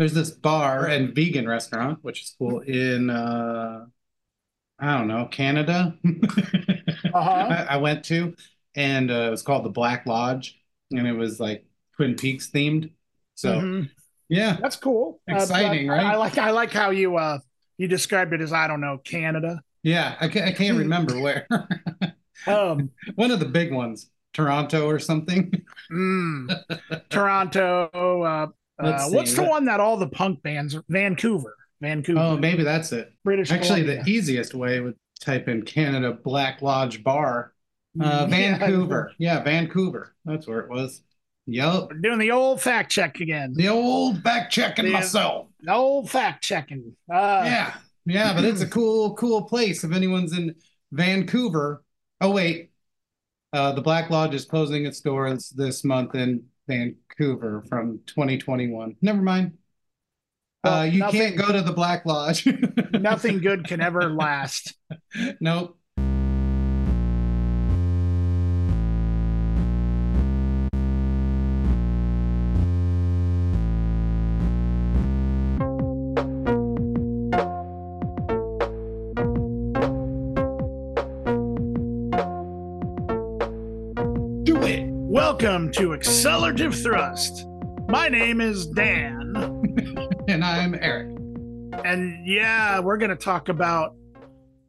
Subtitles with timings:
[0.00, 3.84] there's this bar and vegan restaurant, which is cool in uh
[4.78, 5.96] I don't know, Canada.
[7.12, 7.30] Uh-huh.
[7.30, 8.36] I, I went to,
[8.76, 10.60] and uh, it was called the Black Lodge,
[10.92, 11.64] and it was like
[11.96, 12.92] Twin Peaks themed.
[13.34, 13.90] So Mhm.
[14.28, 15.20] yeah, That's cool.
[15.30, 16.06] Uh, Exciting, but right?
[16.06, 17.40] I like I like how you uh
[17.78, 19.60] you described it as I don't know Canada.
[19.82, 20.14] yeah.
[20.20, 21.46] I can't, I can't remember where.
[22.46, 25.52] Um, One of the big ones, Toronto or something.
[25.92, 26.48] mm,
[27.10, 28.22] Toronto.
[28.22, 28.46] Uh,
[28.82, 30.76] uh, what's the one that all the punk bands?
[30.88, 31.56] Vancouver.
[31.80, 32.20] Vancouver.
[32.20, 33.12] Oh, maybe that's it.
[33.24, 33.50] British.
[33.50, 34.04] Actually, Columbia.
[34.04, 37.52] the easiest way would type in Canada Black Lodge Bar,
[38.00, 39.12] uh, Vancouver.
[39.18, 40.14] Yeah, Vancouver.
[40.24, 41.02] That's where it was.
[41.46, 41.88] Yep.
[41.90, 43.54] We're doing the old fact check again.
[43.56, 45.48] The old back checking The- myself.
[45.60, 46.94] The old fact checking.
[47.12, 47.74] Uh, Yeah,
[48.06, 49.82] yeah, but it's a cool, cool place.
[49.82, 50.54] If anyone's in
[50.92, 51.82] Vancouver,
[52.20, 52.70] oh wait,
[53.52, 58.96] uh, the Black Lodge is closing its doors this month in Vancouver from 2021.
[59.02, 59.58] Never mind.
[60.62, 62.46] Well, Uh, you nothing- can't go to the Black Lodge.
[62.92, 64.74] Nothing good can ever last.
[65.40, 65.78] Nope.
[85.50, 87.44] Welcome to Accelerative Thrust.
[87.88, 89.34] My name is Dan.
[90.28, 91.08] And I'm Eric.
[91.84, 93.96] And yeah, we're going to talk about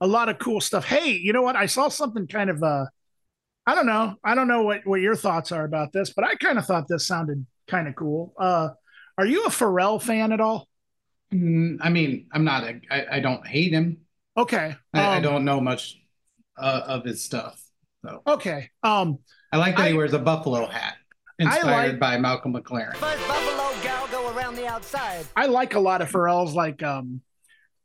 [0.02, 0.84] a lot of cool stuff.
[0.84, 1.56] Hey, you know what?
[1.56, 2.86] I saw something kind of uh
[3.68, 4.16] I don't know.
[4.24, 6.88] I don't know what what your thoughts are about this, but I kind of thought
[6.88, 8.34] this sounded kind of cool.
[8.40, 8.70] Uh
[9.20, 10.68] are you a Pharrell fan at all?
[11.32, 12.64] Mm, I mean, I'm not.
[12.64, 13.98] A, I, I don't hate him.
[14.36, 14.76] Okay.
[14.96, 16.02] I, I um, don't know much
[16.58, 17.64] uh, of his stuff.
[18.04, 18.72] So Okay.
[18.82, 19.20] Um
[19.52, 20.96] I like that he wears a buffalo hat,
[21.40, 23.00] inspired like- by Malcolm McLaren.
[23.00, 25.26] Buffalo gal go around the outside.
[25.36, 27.22] I like a lot of Pharrell's like um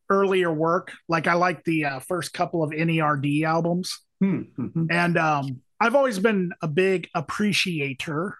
[0.09, 0.92] earlier work.
[1.09, 3.98] Like I like the uh, first couple of NERD albums.
[4.20, 4.87] Hmm, mhm.
[4.91, 8.38] And um, I've always been a big appreciator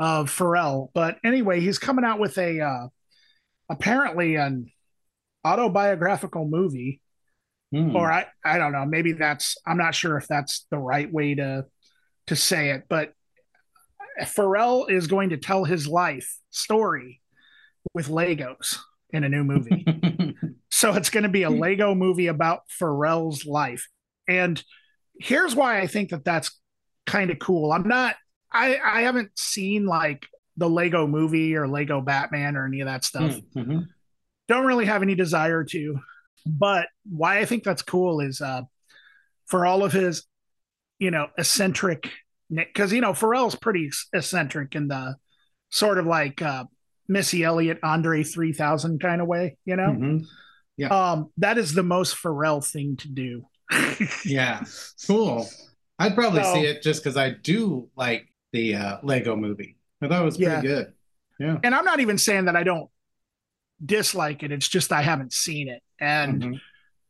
[0.00, 0.88] of Pharrell.
[0.94, 2.86] But anyway, he's coming out with a uh,
[3.68, 4.70] apparently an
[5.44, 7.00] autobiographical movie,
[7.72, 7.94] Hmm.
[7.96, 8.86] or I I don't know.
[8.86, 11.66] Maybe that's I'm not sure if that's the right way to
[12.26, 13.12] to say it, but
[14.22, 17.20] Pharrell is going to tell his life story
[17.94, 18.76] with Legos
[19.10, 19.84] in a new movie.
[20.68, 23.88] So it's going to be a Lego movie about Pharrell's life.
[24.28, 24.62] And
[25.18, 26.50] here's why I think that that's
[27.06, 27.72] kind of cool.
[27.72, 28.14] I'm not,
[28.52, 30.26] I, I haven't seen like
[30.58, 33.40] the Lego movie or Lego Batman or any of that stuff.
[33.56, 33.86] Mhm.
[34.48, 35.98] Don't really have any desire to.
[36.44, 38.62] But why I think that's cool is uh,
[39.46, 40.24] for all of his,
[40.98, 42.10] you know, eccentric,
[42.50, 45.16] because, you know, Pharrell's pretty eccentric in the
[45.70, 46.64] sort of like uh,
[47.08, 49.88] Missy Elliott, Andre 3000 kind of way, you know?
[50.78, 50.90] Mhm.
[50.90, 53.46] Um, that is the most Pharrell thing to do.
[54.24, 54.62] Yeah,
[55.06, 55.46] cool.
[55.98, 59.76] I'd probably So- see it just because I do like the uh, Lego movie.
[60.02, 60.60] I thought it was pretty Yeah.
[60.62, 60.92] good.
[61.40, 61.58] Yeah.
[61.64, 62.90] And I'm not even saying that I don't
[63.84, 64.52] dislike it.
[64.52, 66.60] It's just I haven't seen it and Mhm.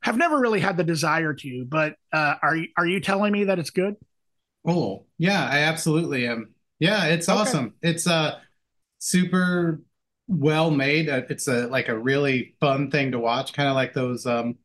[0.03, 1.65] Have never really had the desire to.
[1.67, 3.97] But uh, are you are you telling me that it's good?
[4.67, 6.55] Oh, yeah, I absolutely am.
[6.79, 7.55] Yeah, it's Okay.
[7.55, 7.75] awesome.
[7.83, 8.41] It's uh
[8.99, 9.83] super
[10.29, 11.09] well made.
[11.09, 14.59] Uh, It's a like a really fun thing to watch, kind of like those um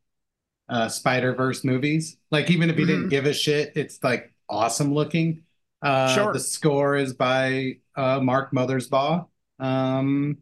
[0.70, 2.18] uh Spider-Verse movies.
[2.32, 3.12] Like even if you didn't Mhm.
[3.12, 5.44] give a shit, it's like awesome looking.
[5.82, 6.32] Uh Sure.
[6.32, 9.28] the score is by uh Mark Mothersbaugh.
[9.60, 10.40] Um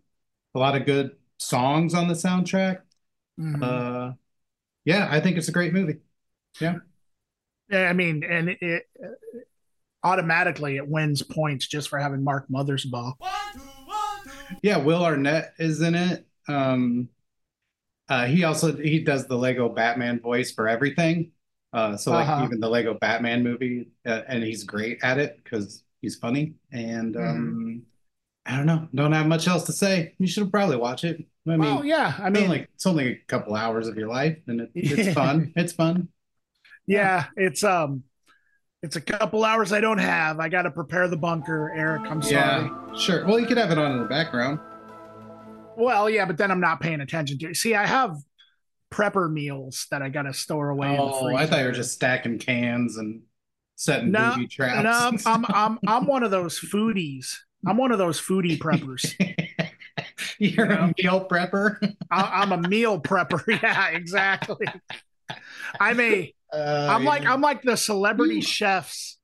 [0.55, 2.81] a lot of good songs on the soundtrack.
[3.37, 3.83] Mhm.
[3.91, 4.13] Uh
[4.89, 5.97] yeah, I think it's a great movie.
[6.59, 6.77] Yeah,
[7.71, 8.83] I mean, and it,
[10.03, 13.13] automatically it wins points just for having Mark Mothersbaugh.
[14.63, 16.25] Yeah, Will Arnett is in it.
[16.47, 17.09] Um,
[18.09, 21.31] uh, he also he does the Lego Batman voice for everything.
[21.71, 22.45] Uh, so like Uh-huh.
[22.45, 26.55] even the Lego Batman movie, uh, and he's great at it because he's funny.
[26.71, 27.83] And um,
[28.47, 30.15] I don't know, don't have much else to say.
[30.17, 31.23] You should probably watch it.
[31.49, 34.37] I mean, well, yeah, I mean, like it's only a couple hours of your life,
[34.47, 35.53] and it, it's fun.
[35.55, 36.09] It's fun.
[36.85, 38.03] yeah, it's um,
[38.81, 40.39] it's a couple hours I don't have.
[40.39, 42.09] I got to prepare the bunker, Eric.
[42.09, 42.65] I'm sorry.
[42.65, 43.25] Yeah, sure.
[43.25, 44.59] Well, you could have it on in the background.
[45.75, 47.55] Well, yeah, but then I'm not paying attention to it.
[47.55, 48.17] See, I have
[48.91, 50.89] prepper meals that I got to store away.
[50.89, 53.21] in the Oh, I thought you were just stacking cans and
[53.75, 54.83] setting No, booby traps.
[54.83, 57.33] No, I'm, I'm I'm I'm one of those foodies.
[57.65, 59.13] I'm one of those foodie preppers.
[60.39, 60.83] You're You know?
[60.85, 61.95] a meal prepper.
[62.11, 63.41] I, I'm a meal prepper.
[63.63, 64.67] Yeah, exactly.
[65.79, 67.25] I'm a Uh, I'm like.
[67.25, 69.17] I'm like the celebrity chefs.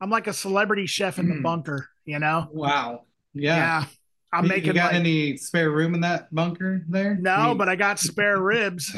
[0.00, 1.42] I'm like a celebrity chef in the Mm.
[1.42, 1.88] bunker.
[2.04, 2.48] You know?
[2.52, 3.04] wow.
[3.34, 3.56] Yeah.
[3.56, 3.84] Yeah.
[4.32, 7.16] I'm You- making You got like, any spare room in that bunker there?
[7.16, 8.94] no, but I got spare ribs.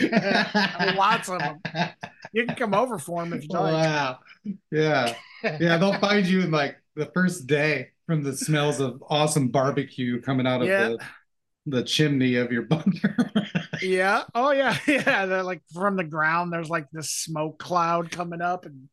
[0.00, 1.60] Lots of them.
[2.32, 3.72] You can come over for them if you like.
[3.72, 4.18] Wow.
[4.70, 5.14] Yeah.
[5.42, 5.76] Yeah.
[5.78, 10.46] They'll find you in like the first day from the smells of awesome barbecue coming
[10.46, 10.88] out of Yeah.
[10.90, 10.98] the,
[11.66, 13.16] the chimney of your bunker.
[13.82, 14.24] Yeah.
[14.34, 14.76] Oh yeah.
[14.86, 15.26] Yeah.
[15.26, 16.52] They're like from the ground.
[16.52, 18.88] There's like this smoke cloud coming up and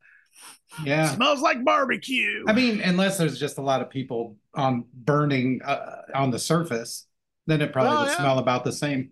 [0.83, 1.07] yeah.
[1.13, 2.44] smells like barbecue.
[2.47, 7.06] I mean, unless there's just a lot of people on burning uh, on the surface,
[7.47, 8.17] then it probably Oh, would yeah.
[8.17, 9.11] smell about the same.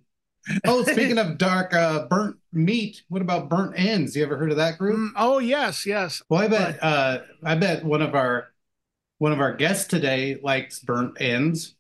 [0.65, 4.15] Oh, speaking of dark uh, burnt meat, what about burnt ends?
[4.15, 4.97] You ever heard of that group?
[4.97, 6.21] Mm, oh yes, yes.
[6.29, 8.47] Well, I bet uh, I bet one of our
[9.19, 11.75] one of our guests today likes burnt ends.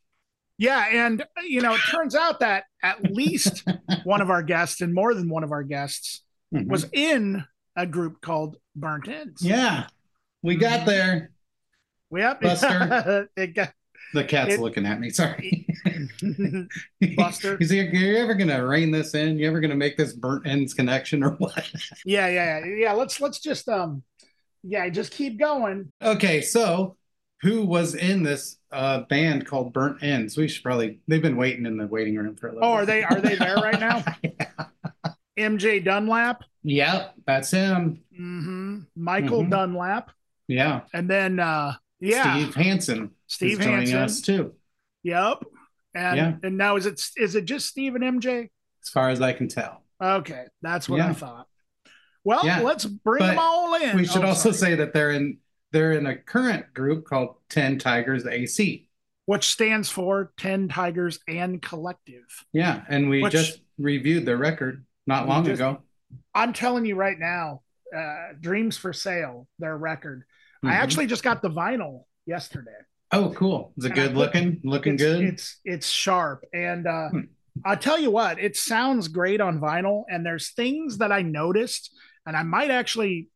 [0.57, 3.63] Yeah, and you know, it turns out that at least
[4.03, 7.43] one of our guests and more than one of our guests was in
[7.75, 9.43] a group called Burnt Ends.
[9.43, 9.87] yeah,
[10.41, 11.29] we got there.
[12.09, 12.41] Yep.
[12.41, 13.29] Buster.
[13.37, 13.73] it got
[14.13, 15.09] The cat's It- looking at me.
[15.11, 15.67] Sorry.
[17.15, 17.57] Buster.
[17.57, 19.37] He's like, "Are you ever gonna rein this in?
[19.37, 21.69] You ever gonna make this burnt ends connection or what?"
[22.05, 22.75] yeah, yeah, yeah.
[22.75, 24.03] Yeah, let's let's just um
[24.63, 25.91] yeah, just keep going.
[26.01, 26.95] Okay, so
[27.41, 30.37] who was in this uh, band called Burnt Ends?
[30.37, 30.99] We should probably.
[31.07, 32.67] They've been waiting in the waiting room for a little.
[32.67, 34.03] Oh, are they are they there right now?
[35.37, 38.01] MJ Dunlap, Yep, that's him.
[38.15, 39.51] hmm Michael Mhm.
[39.51, 40.11] Dunlap,
[40.47, 43.11] Yeah, and then uh yeah, Steve Hansen.
[43.27, 43.97] Steve Hansen.
[43.99, 44.53] us too,
[45.03, 45.43] Yep.
[45.93, 46.33] And Yeah.
[46.43, 48.49] and now is it is it just Steve and MJ?
[48.83, 49.83] as far as I can tell.
[50.01, 51.47] Okay, that's what I thought.
[52.23, 52.61] Well, Yeah.
[52.61, 53.95] let's bring But them all in.
[53.95, 54.71] We should Oh, also sorry.
[54.71, 55.37] say that they're in
[55.71, 58.83] they're in a current group called Ten Tigers AC.
[59.25, 62.23] which stands for Ten Tigers and Collective.
[62.53, 65.81] Yeah, and we Which- just reviewed their record not long just- ago.
[66.33, 67.61] I'm telling you right now,
[67.93, 70.23] uh, Dreams for Sale, their record.
[70.63, 70.71] I Mhm.
[70.71, 72.71] actually just got the vinyl yesterday.
[73.11, 73.73] Oh, cool.
[73.77, 74.61] Is it And good put- looking?
[74.63, 75.21] Looking it's, good.
[75.25, 77.19] It's it's sharp, and uh, Hmm.
[77.65, 80.05] I'll tell you what, it sounds great on vinyl.
[80.09, 81.93] And there's things that I noticed,
[82.25, 83.27] and I might actually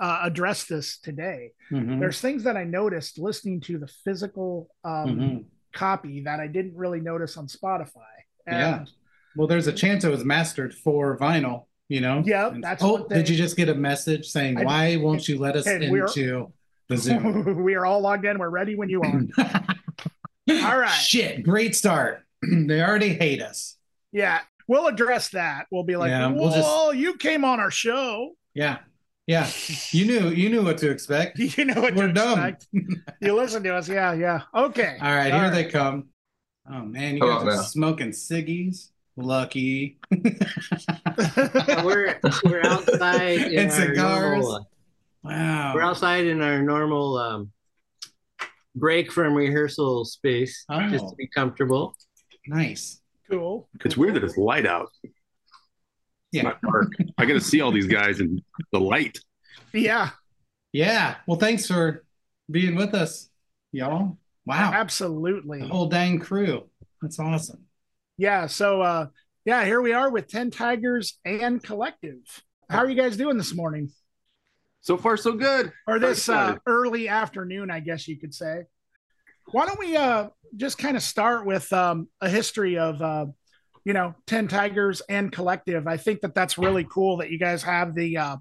[0.00, 1.52] uh, address this today.
[1.70, 5.44] Mhm, There's things that I noticed listening to the physical um, mhm.
[5.72, 8.04] copy that I didn't really notice on Spotify.
[8.46, 8.84] Yeah.
[9.36, 11.64] Well, there's a chance it was mastered for vinyl.
[11.88, 12.22] You know.
[12.24, 12.48] Yeah.
[12.48, 15.38] And- that's oh, what did you just get a message saying, I- "Why won't you
[15.38, 16.48] let us into
[16.88, 18.38] the Zoom?" we are all logged in.
[18.38, 19.20] We're ready when you are.
[20.50, 20.88] All right.
[20.88, 22.22] Shit, great start.
[22.42, 23.76] they already hate us.
[24.12, 25.66] Yeah, we'll address that.
[25.70, 26.52] We'll be like, Yeah, "Whoa, we'll
[26.92, 28.32] just- you came on our show.
[28.54, 28.78] Yeah.
[29.28, 29.46] Yeah.
[29.92, 31.38] You knew you knew what to expect.
[31.58, 32.38] You know what We're to dumb.
[32.42, 32.66] expect.
[33.20, 33.88] You listen to us.
[33.88, 34.40] Yeah, yeah.
[34.54, 34.96] Okay.
[35.00, 35.54] All right, All here right.
[35.54, 36.08] they come.
[36.70, 37.62] Oh man, you How guys about are now?
[37.62, 38.88] smoking ciggies.
[39.16, 39.98] Lucky.
[40.10, 43.96] Yeah, we're we're outside in And our cigars.
[44.44, 44.60] normal, uh,
[45.24, 45.74] wow.
[45.74, 47.50] we're outside in our normal um,
[48.74, 51.10] break from rehearsal space just Oh.
[51.10, 51.94] to be comfortable.
[52.46, 53.00] Nice.
[53.30, 53.68] Cool.
[53.84, 54.88] It's weird that it's light out.
[56.32, 56.50] It's Yeah.
[56.50, 56.92] not dark.
[57.16, 58.42] I got to see all these guys in
[58.72, 59.18] the light.
[59.72, 60.10] Yeah,
[60.72, 61.16] Yeah.
[61.26, 62.04] Well, thanks for
[62.50, 63.28] being with us,
[63.72, 64.18] y'all.
[64.46, 64.72] Wow.
[64.72, 65.60] absolutely.
[65.60, 66.68] The whole dang crew.
[67.02, 67.64] That's awesome.
[68.16, 68.46] Yeah.
[68.46, 69.06] So, uh,
[69.44, 72.18] yeah, here we are with 10 Tigers and Collective.
[72.70, 73.90] How are you guys doing this morning?
[74.80, 75.72] So far, so good.
[75.86, 78.64] Or this uh, early afternoon, I guess you could say.
[79.50, 83.26] Why don't we uh, just kind of start with um, a history of, uh,
[83.88, 85.86] you know, 10 Tigers and Collective?
[85.86, 88.18] I think that that's really cool that you guys have the.
[88.18, 88.36] Uh,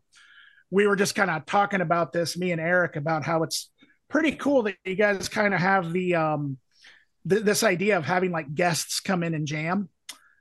[0.69, 3.71] we were just kind of talking about this, me and Eric, about how it's
[4.09, 6.57] pretty cool that you guys kind of have the, um,
[7.29, 9.87] th- this idea of having like guests come in and jam.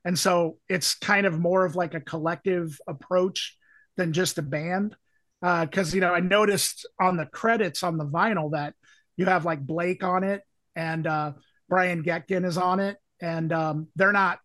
[0.04, 3.56] And so it's kind of more of like a collective approach
[3.96, 4.96] than just a band
[5.40, 8.74] because you know I noticed on the credits on the vinyl that
[9.16, 10.42] you have like Blake on it
[10.74, 11.32] and uh,
[11.68, 14.40] Brian Getkin is on it, and um, they're not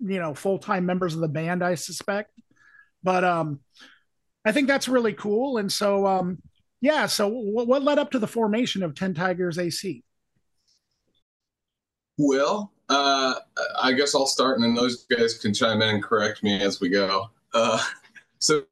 [0.00, 2.32] you know full time members of the band, I suspect,
[3.02, 3.60] but um,
[4.44, 5.58] I think that's really cool.
[5.58, 6.38] And so um,
[6.80, 10.02] yeah, so what, what led up to the formation of Ten Tigers AC?
[12.18, 13.34] Well, uh,
[13.80, 16.80] I guess I'll start, and then those guys can chime in and correct me as
[16.80, 17.30] we go.
[17.52, 17.82] Uh,
[18.38, 18.62] so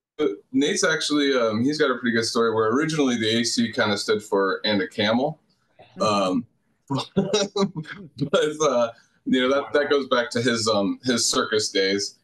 [0.52, 2.54] Nate's actually um, he's got a pretty good story.
[2.54, 5.40] Where originally the AC kind of stood for and a camel,
[6.00, 6.46] um,
[6.88, 8.90] but uh,
[9.26, 12.18] you know that that goes back to his um, his circus days,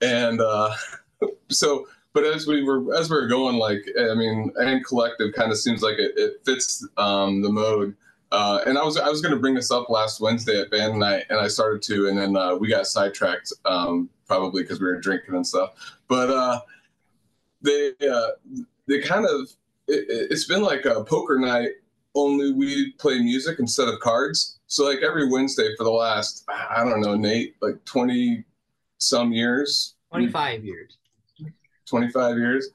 [0.00, 0.74] and uh,
[1.50, 1.86] so.
[2.12, 5.58] But as we were as we were going, like I mean, and collective kind of
[5.58, 7.96] seems like it, it fits um, the mode.
[8.30, 10.96] Uh, and I was I was going to bring this up last Wednesday at band
[10.98, 14.86] night, and I started to, and then uh, we got sidetracked, um, probably because we
[14.86, 15.96] were drinking and stuff.
[16.06, 16.60] But uh,
[17.62, 18.30] they uh,
[18.86, 19.50] they kind of
[19.88, 21.72] it, it's been like a poker night
[22.14, 24.58] only we play music instead of cards.
[24.66, 28.44] So like every Wednesday for the last I don't know Nate like twenty
[28.98, 30.98] some years, 25 years.
[31.86, 32.70] 25 years,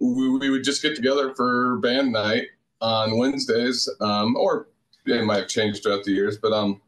[0.00, 2.48] we, we would just get together for band night
[2.80, 4.68] on Wednesdays, um, or
[5.06, 6.80] it might have changed throughout the years, but um,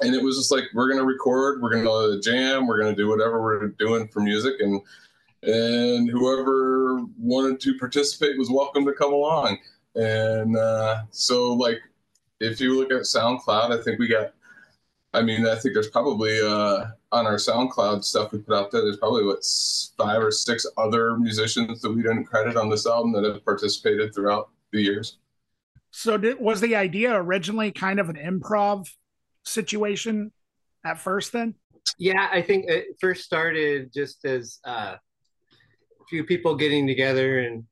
[0.00, 3.42] and it was just like we're gonna record, we're gonna jam, we're gonna do whatever
[3.42, 4.80] we're doing for music, and
[5.42, 9.58] and whoever wanted to participate was welcome to come along.
[9.96, 11.80] And uh, so, like,
[12.40, 14.32] if you look at SoundCloud, I think we got.
[15.14, 18.82] I mean, I think there's probably uh, on our SoundCloud stuff we put out there.
[18.82, 19.42] There's probably what
[19.96, 24.14] five or six other musicians that we didn't credit on this album that have participated
[24.14, 25.16] throughout the years.
[25.90, 28.86] So did, was the idea originally kind of an improv
[29.44, 30.32] situation
[30.84, 31.54] at first then?
[31.98, 37.64] Yeah, I think it first started just as uh, a few people getting together and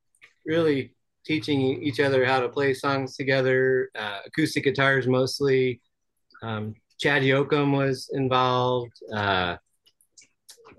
[0.47, 0.93] really
[1.26, 5.81] teaching each other how to play songs together, uh, acoustic guitars mostly.
[6.43, 8.93] Um, Chad Yoakum was involved.
[9.12, 9.57] Uh,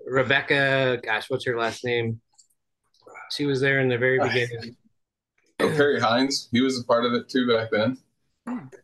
[0.06, 2.20] Rebecca, gosh, what's her last name?
[3.32, 4.76] She was there in the very beginning.
[5.58, 7.98] Oh, Perry Hines, he was a part of it too back then.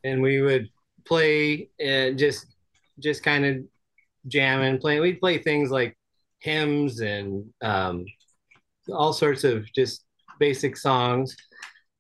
[0.05, 0.69] and we would
[1.05, 2.47] play and just
[2.99, 3.57] just kind of
[4.27, 5.01] jam and play.
[5.01, 5.97] We'd play things like
[6.39, 8.05] hymns and um,
[8.93, 10.05] all sorts of just
[10.39, 11.37] basic songs.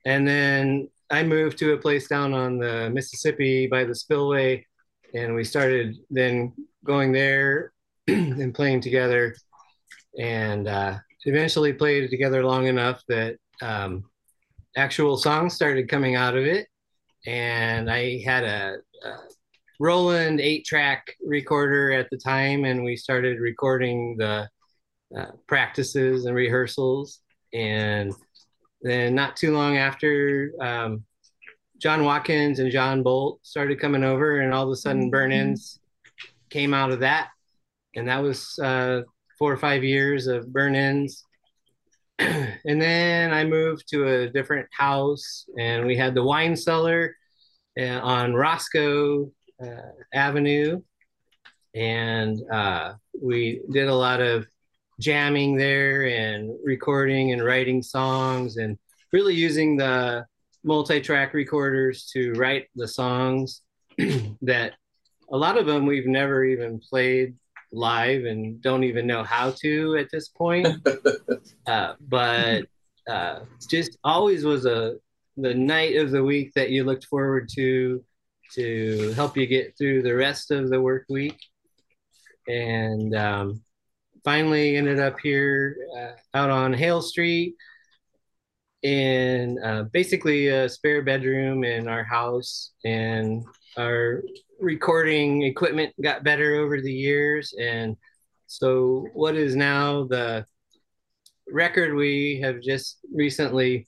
[0.05, 4.67] And then I moved to a place down on the Mississippi by the spillway,
[5.15, 6.53] and we started then
[6.85, 7.73] going there
[8.09, 9.37] and playing together,
[10.19, 14.05] and uh, eventually played together long enough that um,
[14.77, 16.67] actual songs started coming out of it.
[17.27, 19.17] And I had a, a
[19.79, 24.49] Roland eight track recorder at the time, and we started recording the
[25.17, 27.21] uh, practices and rehearsals.
[27.53, 28.13] And
[28.83, 31.05] then, not too long after, um,
[31.83, 35.81] John Watkins and John Bolt started coming over, and all of a sudden, Burnt Ends
[36.49, 37.31] came out of that.
[37.97, 39.03] And that was uh,
[39.37, 41.25] four or five years of Burnt Ends.
[42.19, 47.17] and then I moved to a different house, and we had the wine cellar
[47.77, 50.83] uh, on Roscoe uh, Avenue,
[51.75, 54.47] and uh, we did a lot of
[55.03, 58.79] jamming there and recording and writing songs, and
[59.13, 60.25] really using the
[60.65, 63.63] multi-track recorders to write the songs
[64.43, 64.73] that
[65.33, 67.35] a lot of them we've never even played
[67.73, 70.69] live and don't even know how to at this point.
[71.67, 72.65] uh, but
[73.09, 74.97] uh, just always was a
[75.39, 78.05] the night of the week that you looked forward to
[78.55, 81.39] to help you get through the rest of the work week.
[82.47, 83.63] And um,
[84.25, 87.55] finally ended up here uh, out on Hale Street
[88.83, 92.73] in uh, basically a spare bedroom in our house.
[92.85, 93.45] And
[93.77, 94.23] our
[94.61, 97.55] recording equipment got better over the years.
[97.59, 97.97] And
[98.47, 100.45] so what is now the
[101.49, 103.87] record we have just recently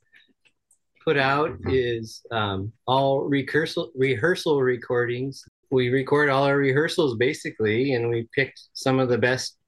[1.05, 5.45] put out is um, all rehearsal rehearsal recordings.
[5.71, 9.59] We record all our rehearsals basically and we picked some of the best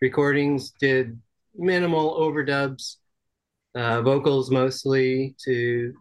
[0.00, 1.18] recordings did
[1.54, 2.96] minimal overdubs
[3.74, 5.94] uh, vocals mostly to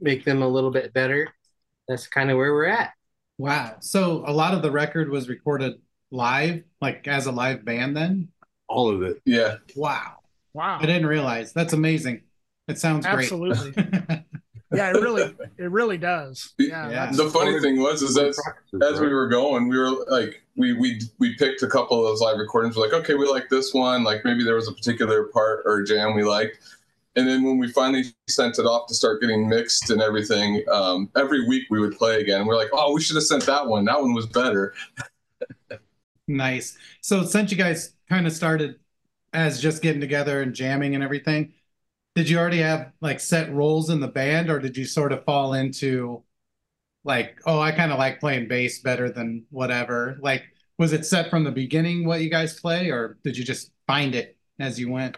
[0.00, 1.28] make them a little bit better
[1.88, 2.92] that's kind of where we're at
[3.38, 3.76] Wow.
[3.80, 8.28] So a lot of the record was recorded live, like as a live band then?
[8.68, 9.20] All of it.
[9.24, 9.56] Yeah.
[9.76, 10.18] Wow.
[10.52, 10.78] Wow.
[10.80, 11.52] I didn't realize.
[11.52, 12.22] That's amazing.
[12.68, 13.72] It sounds Absolutely.
[13.72, 13.86] great.
[13.86, 14.24] Absolutely.
[14.72, 16.54] yeah, it really it really does.
[16.58, 16.90] Yeah.
[16.90, 17.10] Yeah.
[17.12, 18.34] The funny thing was is that
[18.82, 22.20] as we were going, we were like, we we we picked a couple of those
[22.20, 22.76] live recordings.
[22.76, 24.04] We're like, okay, we like this one.
[24.04, 26.58] Like maybe there was a particular part or jam we liked.
[27.16, 31.10] And then when we finally sent it off to start getting mixed and everything, um,
[31.16, 32.44] every week we would play again.
[32.44, 33.84] We're like, oh, we should have sent that one.
[33.84, 34.74] That one was better.
[36.26, 36.76] nice.
[37.02, 38.80] So since you guys kind of started
[39.32, 41.52] as just getting together and jamming and everything,
[42.16, 45.24] did you already have like set roles in the band or did you sort of
[45.24, 46.22] fall into
[47.04, 50.18] like, oh, I kind of like playing bass better than whatever?
[50.20, 50.44] Like,
[50.78, 54.14] was it set from the beginning what you guys play or did you just find
[54.14, 55.16] it as you went?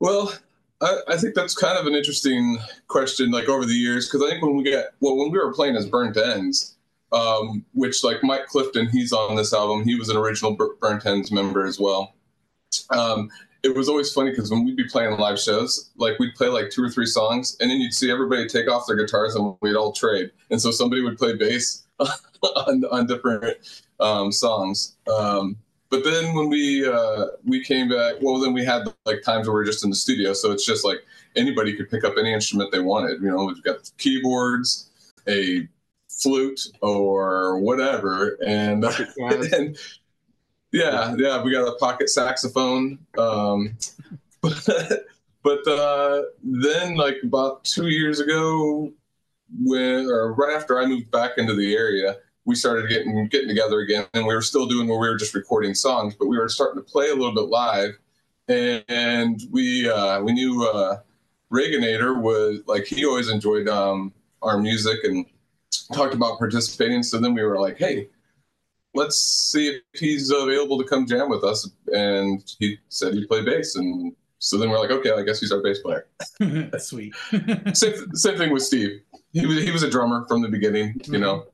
[0.00, 0.32] Well,
[0.80, 2.58] I, I think that's kind of an interesting
[2.88, 5.52] question, like over the years, because I think when we get well, when we were
[5.52, 6.76] playing as Burnt Ends,
[7.12, 9.84] um, which like Mike Clifton, he's on this album.
[9.84, 12.14] He was an original Burnt Ends member as well.
[12.90, 13.30] Um,
[13.62, 16.70] it was always funny because when we'd be playing live shows, like we'd play like
[16.70, 19.76] two or three songs, and then you'd see everybody take off their guitars and we'd
[19.76, 20.30] all trade.
[20.50, 23.58] And so somebody would play bass on, on different
[23.98, 24.96] um, songs.
[25.12, 25.56] Um,
[25.90, 29.56] but then when we uh, we came back, well, then we had like times where
[29.56, 30.98] we are just in the studio, so it's just like
[31.36, 33.20] anybody could pick up any instrument they wanted.
[33.20, 34.88] You know, we've got keyboards,
[35.28, 35.68] a
[36.08, 38.84] flute or whatever, and,
[39.16, 39.76] and
[40.72, 42.98] yeah, yeah, we got a pocket saxophone.
[43.18, 43.76] Um,
[44.40, 44.68] but
[45.42, 48.92] but uh, then, like about two years ago,
[49.62, 53.80] when or right after I moved back into the area, we started getting getting together
[53.80, 56.48] again, and we were still doing where we were just recording songs, but we were
[56.48, 57.98] starting to play a little bit live,
[58.48, 60.98] and, and we uh, we knew uh,
[61.52, 64.12] Reaganator was like he always enjoyed um,
[64.42, 65.26] our music and
[65.92, 67.02] talked about participating.
[67.02, 68.08] So then we were like, hey,
[68.94, 71.70] let's see if he's available to come jam with us.
[71.88, 73.76] And he said he'd play bass.
[73.76, 76.08] And so then we're like, okay, I guess he's our bass player.
[76.78, 77.14] Sweet.
[77.74, 79.00] same, same thing with Steve.
[79.32, 81.44] He was, he was a drummer from the beginning, you know.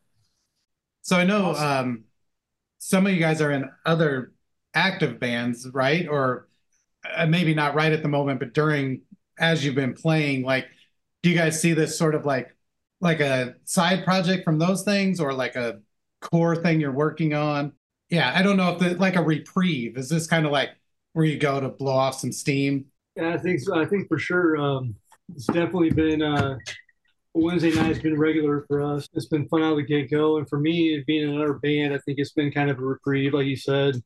[1.03, 2.05] So I know um,
[2.79, 4.33] some of you guys are in other
[4.75, 6.09] active bands, right?
[6.09, 6.49] Or
[7.15, 9.03] uh, maybe not right at the moment, but during
[9.39, 10.67] as you've been playing, like,
[11.23, 12.55] do you guys see this sort of like
[13.01, 15.81] like a side project from those things, or like a
[16.21, 17.73] core thing you're working on?
[18.11, 20.71] Yeah, I don't know if the like a reprieve is this kind of like
[21.13, 22.87] where you go to blow off some steam.
[23.17, 23.81] Yeah, I think so.
[23.81, 24.57] I think for sure.
[24.57, 24.95] Um,
[25.35, 26.57] it's definitely been uh,
[27.35, 29.09] Wednesday night's been regular for us.
[29.15, 31.95] It's been fun out of the get go, and for me, being in another band,
[31.95, 33.97] I think it's been kind of a reprieve, like you said.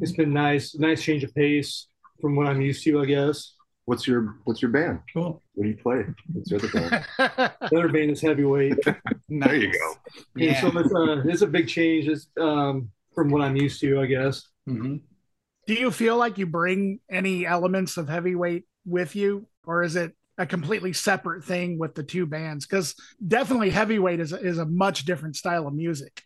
[0.00, 1.88] It's been nice, nice change of pace
[2.20, 3.54] from what I'm used to, I guess.
[3.86, 5.00] What's your What's your band?
[5.12, 5.42] Cool.
[5.58, 6.04] What do you play?
[6.32, 7.04] What's your other band?
[7.18, 8.78] The other band is heavyweight.
[9.28, 9.94] There you go.
[10.36, 10.52] Yeah.
[10.52, 10.60] Yeah.
[10.60, 14.06] So it's, uh, it's a big change it's, um, from what I'm used to, I
[14.06, 14.48] guess.
[14.68, 15.00] Mhm.
[15.66, 20.12] Do you feel like you bring any elements of heavyweight with you, or is it
[20.38, 22.64] a completely separate thing with the two bands?
[22.64, 22.94] Because
[23.26, 26.22] definitely heavyweight is a, is a much different style of music.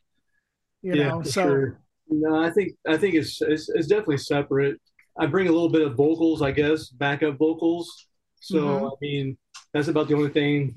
[0.83, 1.81] You know, for so sure.
[2.09, 4.79] No, I think I think it's, it's it's definitely separate.
[5.19, 8.09] I bring a little bit of vocals, I guess, backup vocals.
[8.43, 8.93] So Mhm.
[8.93, 9.39] I mean,
[9.73, 10.75] that's about the only thing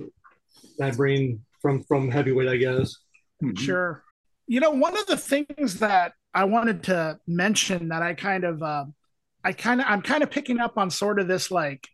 [0.81, 2.95] I bring from from heavyweight, I guess.
[3.57, 4.03] Sure.
[4.47, 8.61] You know, one of the things that I wanted to mention that I kind of,
[8.61, 8.85] uh,
[9.43, 11.87] I kind of, I'm kind of picking up on sort of this like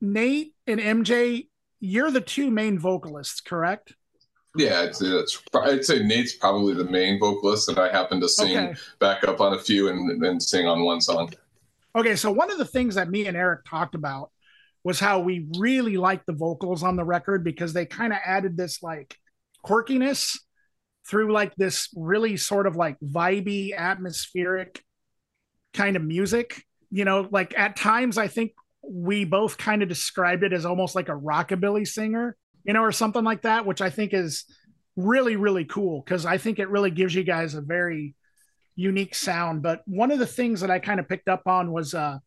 [0.00, 1.48] Nate and MJ.
[1.80, 3.94] You're the two main vocalists, correct?
[4.56, 5.40] Yeah, I'd say that's.
[5.54, 8.74] I'd say Nate's probably the main vocalist, and I happen to sing Okay.
[8.98, 11.32] back up on a few and then sing on one song.
[11.94, 12.16] Okay.
[12.16, 14.30] So one of the things that me and Eric talked about
[14.84, 18.56] was how we really liked the vocals on the record because they kind of added
[18.56, 19.16] this like
[19.64, 20.38] quirkiness
[21.08, 24.82] through like this really sort of like vibey, atmospheric
[25.74, 26.62] kind of music.
[26.90, 30.94] You know, like at times I think we both kind of described it as almost
[30.94, 34.44] like a rockabilly singer, you know, or something like that, which I think is
[34.96, 38.14] really, really cool because I think it really gives you guys a very
[38.74, 39.62] unique sound.
[39.62, 42.18] But one of the things that I kind of picked up on was uh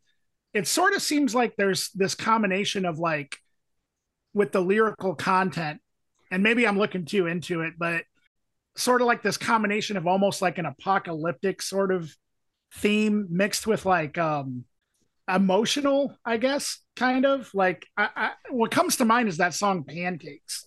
[0.53, 3.37] it sort of seems like there's this combination of like
[4.33, 5.81] with the lyrical content,
[6.29, 8.03] and maybe I'm looking too into it, but
[8.75, 12.15] sort of like this combination of almost like an apocalyptic sort of
[12.75, 14.63] theme mixed with like um
[15.27, 19.83] emotional, I guess, kind of like I, I, what comes to mind is that song
[19.83, 20.65] Pancakes.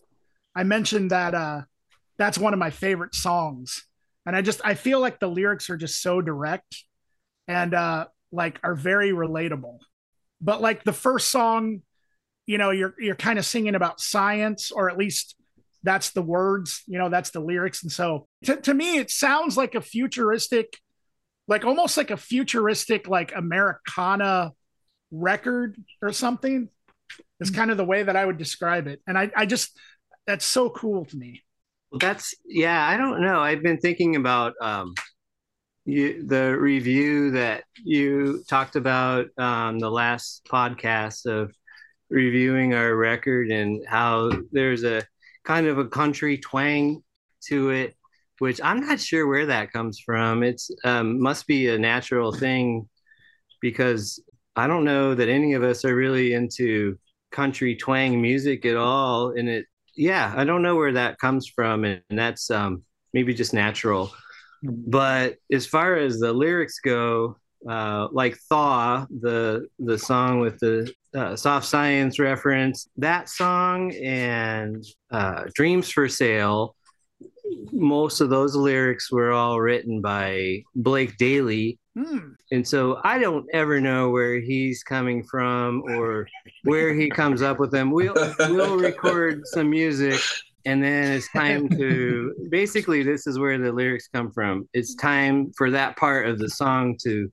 [0.54, 1.62] I mentioned that uh
[2.16, 3.84] that's one of my favorite songs.
[4.26, 6.84] And I just I feel like the lyrics are just so direct
[7.48, 9.78] and uh like are very relatable.
[10.40, 11.82] But like the first song,
[12.46, 15.36] you know, you're you're kind of singing about science, or at least
[15.82, 17.82] that's the words, you know, that's the lyrics.
[17.82, 20.78] And so to, to me, it sounds like a futuristic,
[21.46, 24.52] like almost like a futuristic, like Americana
[25.10, 26.68] record or something.
[27.40, 29.00] Is kind of the way that I would describe it.
[29.06, 29.78] And I, I just
[30.26, 31.42] that's so cool to me.
[31.90, 32.86] Well, that's yeah.
[32.86, 33.40] I don't know.
[33.40, 34.94] I've been thinking about um,
[35.84, 41.52] you, the review that you talked about on the last podcast of
[42.10, 45.02] reviewing our record and how there's a
[45.44, 47.02] kind of a country twang
[47.48, 47.94] to it,
[48.38, 50.42] which I'm not sure where that comes from.
[50.42, 52.88] It's um, must be a natural thing
[53.60, 54.22] because
[54.56, 56.98] I don't know that any of us are really into
[57.30, 59.66] country twang music at all, and it
[59.96, 64.12] yeah, I don't know where that comes from, and, and that's um, maybe just natural.
[64.64, 67.36] But as far as the lyrics go,
[67.68, 74.82] uh, like "Thaw," the the song with the uh, soft science reference, that song and
[75.10, 76.74] uh, "Dreams for Sale,"
[77.72, 82.30] most of those lyrics were all written by Blake Daly, Hmm.
[82.50, 86.26] and so I don't ever know where he's coming from or
[86.64, 87.92] where he comes up with them.
[87.92, 88.14] We'll
[88.48, 90.20] we'll record some music
[90.64, 94.68] and then it's time to basically this is where the lyrics come from.
[94.72, 97.30] It's time for that part of the song to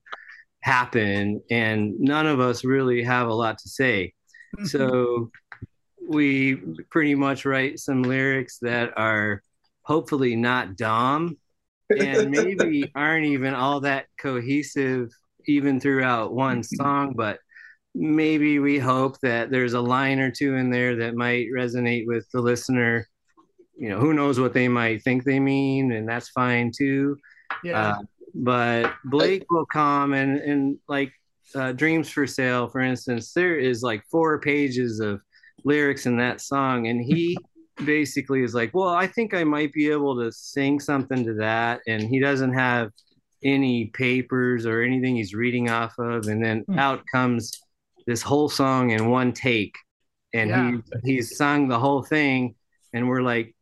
[0.61, 4.13] happen and none of us really have a lot to say.
[4.57, 4.65] Mm-hmm.
[4.65, 5.31] So
[6.07, 6.55] we
[6.89, 9.41] pretty much write some lyrics that are
[9.83, 11.37] hopefully not dumb
[11.89, 15.09] and maybe aren't even all that cohesive
[15.47, 16.75] even throughout one mm-hmm.
[16.75, 17.39] song, but
[17.93, 22.25] maybe we hope that there's a line or two in there that might resonate with
[22.31, 23.07] the listener.
[23.81, 27.17] You know, who knows what they might think they mean, and that's fine too.
[27.63, 27.79] Yeah.
[27.79, 27.99] Uh,
[28.35, 31.11] but Blake will come and and like
[31.55, 35.19] uh, Dreams for Sale, for instance, there is like four pages of
[35.63, 37.35] lyrics in that song, and he
[37.83, 41.81] basically is like, "Well, I think I might be able to sing something to that,"
[41.87, 42.91] and he doesn't have
[43.43, 46.77] any papers or anything he's reading off of, and then Hmm.
[46.77, 47.51] out comes
[48.05, 49.73] this whole song in one take,
[50.35, 50.71] and Yeah.
[51.03, 52.53] he he's sung the whole thing,
[52.93, 53.55] and we're like,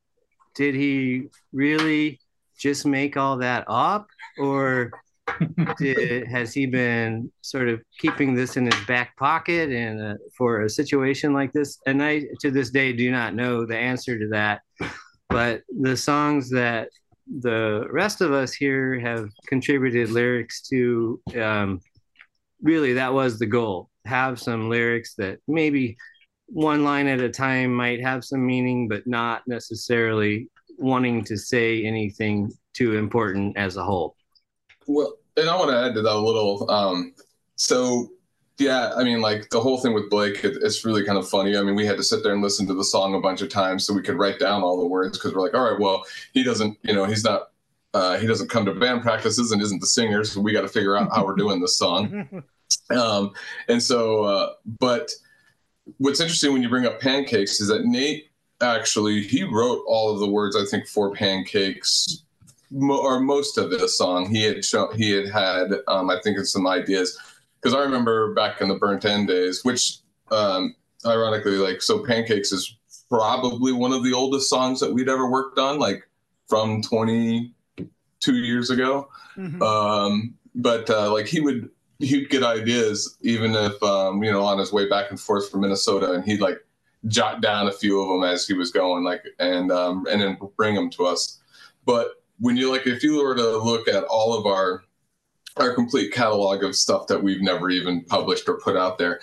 [0.60, 2.19] did he really
[2.60, 4.91] just make all that up, or
[5.78, 10.63] did, has he been sort of keeping this in his back pocket and uh, for
[10.63, 11.80] a situation like this?
[11.88, 14.60] And I, to this day, do not know the answer to that.
[15.30, 16.89] But the songs that
[17.39, 21.80] the rest of us here have contributed lyrics to, um,
[22.62, 23.89] really, that was the goal.
[24.04, 25.95] Have some lyrics that maybe
[26.51, 31.83] one line at a time might have some meaning, but not necessarily wanting to say
[31.85, 34.15] anything too important as a whole.
[34.88, 36.69] Well, and I want to add to that a little.
[36.69, 37.13] Um,
[37.55, 38.09] so,
[38.57, 41.57] yeah, I mean, like the whole thing with Blake, it, it's really kind of funny.
[41.57, 43.49] I mean, we had to sit there and listen to the song a bunch of
[43.49, 46.03] times so we could write down all the words because we're like, all right, well,
[46.33, 47.51] he doesn't, you know, he's not,
[47.93, 50.67] uh, he doesn't come to band practices and isn't the singer, so we got to
[50.67, 52.43] figure out how we're doing this song.
[52.91, 53.33] Um,
[53.67, 55.09] and so, uh, but
[55.97, 58.30] what's interesting when you bring up pancakes is that Nate
[58.62, 62.23] actually he wrote all of the words I think for pancakes
[62.71, 64.30] mo- or most of the song.
[64.34, 67.17] He had shown he had had um, I think of some ideas.
[67.62, 69.97] Because I remember back in the burnt end days which
[70.32, 70.75] um,
[71.06, 72.75] ironically like so pancakes is
[73.10, 76.08] probably one of the oldest songs that we'd ever worked on like
[76.47, 79.10] from 22 years ago.
[79.38, 79.62] Mhm.
[79.62, 84.57] um, but uh, like he would he'd get ideas even if um, you know on
[84.57, 86.57] his way back and forth from Minnesota, and he'd like
[87.07, 90.38] jot down a few of them as he was going, like and um, and then
[90.57, 91.39] bring them to us.
[91.85, 94.83] But when you like, if you were to look at all of our
[95.57, 99.19] our complete catalog of stuff that we've never even published or put out there.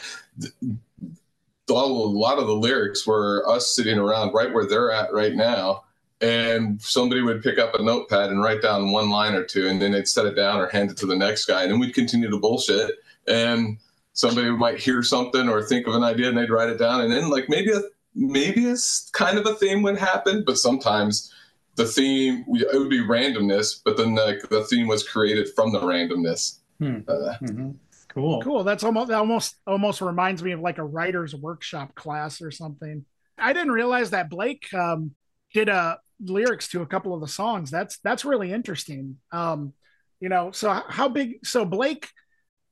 [1.69, 5.83] a lot of the lyrics were us sitting around right where they're at right now
[6.21, 9.81] and somebody would pick up a notepad and write down one line or two and
[9.81, 11.95] then they'd set it down or hand it to the next guy and then we'd
[11.95, 12.91] continue to bullshit
[13.29, 13.77] and
[14.15, 17.13] somebody might hear something or think of an idea and they'd write it down and
[17.13, 17.81] then like maybe a
[18.15, 21.35] maybe a s- kind of a theme would happen but sometimes
[21.75, 25.81] the theme it would be randomness but then the, the theme was created from the
[25.81, 26.99] randomness Hmm.
[27.09, 27.75] uh, Mhm.
[28.09, 28.41] Cool.
[28.43, 28.65] Cool.
[28.65, 33.05] That's almost that almost almost reminds me of like a writer's workshop class or something.
[33.37, 35.15] I didn't realize that Blake um,
[35.53, 37.71] did uh, lyrics to a couple of the songs.
[37.71, 39.19] That's that's really interesting.
[39.33, 39.73] Um,
[40.21, 41.47] you know, so how big?
[41.47, 42.09] So Blake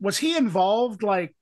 [0.00, 1.35] was he involved like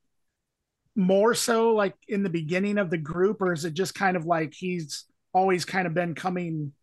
[0.95, 4.25] more so like in the beginning of the group, or is it just kind of
[4.25, 6.73] like he's always kind of been coming,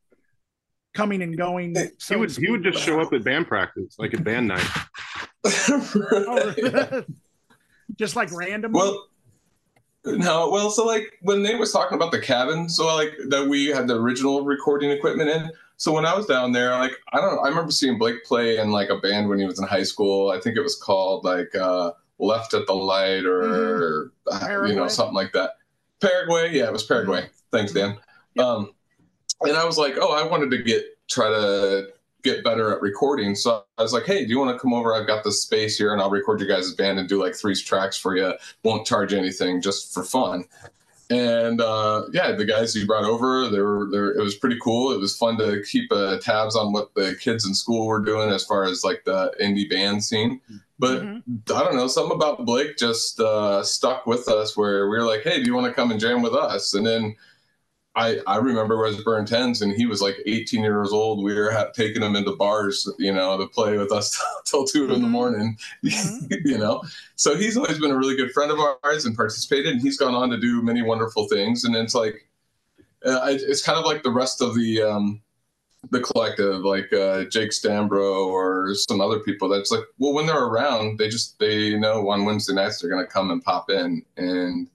[0.94, 1.74] coming and going?
[1.74, 2.72] He so to would he would speak?
[2.72, 4.68] just show up at band practice, like at band night.
[6.26, 6.54] Oh,
[7.96, 8.72] just like random.
[8.72, 9.09] Well,
[10.04, 13.66] no, well, so like when they was talking about the cabin, so like that we
[13.66, 15.50] had the original recording equipment in.
[15.76, 18.58] So when I was down there, like I don't know, I remember seeing Blake play
[18.58, 20.30] in like a band when he was in high school.
[20.30, 24.88] I think it was called like uh, Left at the Light or uh, you know
[24.88, 25.52] something like that.
[26.00, 27.28] Paraguay, yeah, it was Paraguay.
[27.52, 27.98] Thanks, Dan.
[28.38, 28.72] Um,
[29.42, 31.88] and I was like, oh, I wanted to get try to
[32.22, 33.34] get better at recording.
[33.34, 34.94] So I was like, hey, do you want to come over?
[34.94, 37.54] I've got this space here, and I'll record your guys' band and do like three
[37.54, 38.34] tracks for you.
[38.64, 40.44] Won't charge anything, just for fun.
[41.10, 44.58] And uh, yeah, the guys you brought over, they were, they were, it was pretty
[44.62, 44.92] cool.
[44.92, 48.30] It was fun to keep uh, tabs on what the kids in school were doing
[48.30, 50.40] as far as like the indie band scene.
[50.78, 51.22] But Mhm.
[51.52, 55.22] I don't know, something about Blake just uh, stuck with us where we were like,
[55.22, 56.74] hey, do you want to come and jam with us?
[56.74, 57.16] And then
[57.96, 61.24] I, I remember was Burnt Ends, and he was like 18 years old.
[61.24, 64.84] We were ha- taking him into bars, you know, to play with us till two
[64.92, 65.10] in the Mhm.
[65.10, 66.30] morning, Mhm.
[66.44, 66.82] you know.
[67.16, 70.14] So he's always been a really good friend of ours and participated, and he's gone
[70.14, 71.64] on to do many wonderful things.
[71.64, 72.28] And it's like,
[73.04, 75.20] uh, it's kind of like the rest of the um,
[75.90, 79.48] the collective, like uh, Jake Stambro or some other people.
[79.48, 83.04] That's like, well, when they're around, they just they know on Wednesday nights they're going
[83.04, 84.68] to come and pop in, and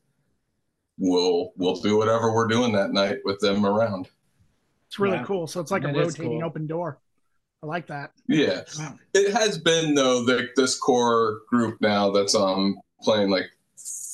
[0.97, 4.07] we'll we'll do whatever we're doing that night with them around.
[4.87, 5.23] It's really Yeah.
[5.25, 5.47] cool.
[5.47, 6.47] So it's like a That is rotating cool.
[6.47, 6.99] open door.
[7.63, 8.11] I like that.
[8.27, 8.95] Yeah, Wow.
[9.13, 13.45] it has been though the, this core group now that's um playing like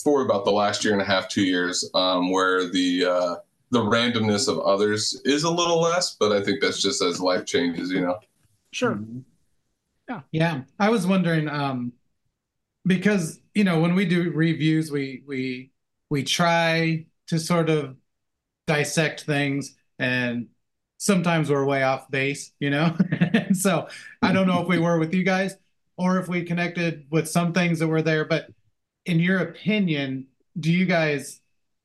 [0.03, 3.35] for about the last year and a half, two years, um, where the uh,
[3.69, 7.45] the randomness of others is a little less, but I think that's just as life
[7.45, 8.17] changes, you know.
[8.71, 8.95] Sure.
[8.95, 9.23] Mhm.
[10.09, 10.21] Yeah.
[10.31, 10.61] Yeah.
[10.79, 11.93] I was wondering, um,
[12.85, 15.70] because you know, when we do reviews, we we
[16.11, 17.95] we try to sort of
[18.67, 20.47] dissect things and
[20.97, 22.93] sometimes we're way off base, you know?
[23.53, 23.87] so
[24.21, 25.55] I don't know if we were with you guys
[25.97, 28.47] or if we connected with some things that were there, but
[29.05, 30.27] in your opinion,
[30.59, 31.39] do you guys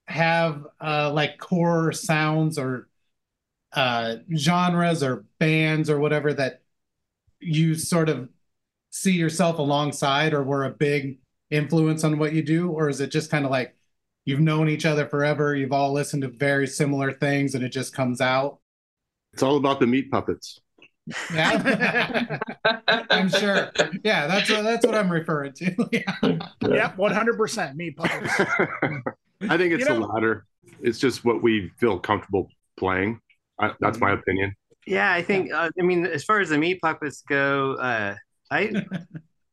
[0.07, 2.89] have uh like core sounds or
[3.73, 6.63] uh genres or bands or whatever that
[7.41, 8.29] you sort of
[8.91, 11.19] see yourself alongside or were a big
[11.51, 13.77] influence on what you do or is it just kind of like
[14.27, 17.95] you've known each other forever you've all listened to very similar things and it just
[17.95, 18.59] comes out
[19.33, 20.61] It's all about the meat puppets.
[21.33, 22.39] yeah
[23.11, 23.71] i'm sure
[24.05, 26.39] yeah that's what, that's what i'm referring to yeah.
[26.63, 27.77] Yep, one hundred percent.
[27.77, 28.35] Me puppets.
[29.49, 30.47] I think it's You the latter.
[30.83, 33.21] It's just what we feel comfortable playing.
[33.61, 34.55] I, that's my opinion.
[34.87, 35.53] Yeah, I think.
[35.53, 38.15] Uh, I mean, as far as the meat puppets go, uh,
[38.51, 38.85] I,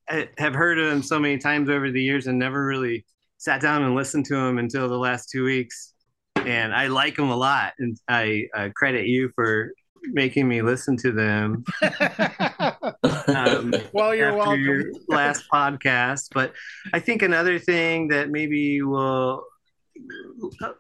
[0.10, 3.06] I have heard of them so many times over the years and never really
[3.44, 5.94] sat down and listened to them until the last two weeks.
[6.38, 9.74] And I like them a lot, and I uh, credit you for
[10.06, 11.64] making me listen to them.
[13.26, 14.62] Um, well, you're after welcome.
[14.62, 16.28] your last podcast.
[16.34, 16.54] But
[16.94, 19.44] I think another thing that maybe will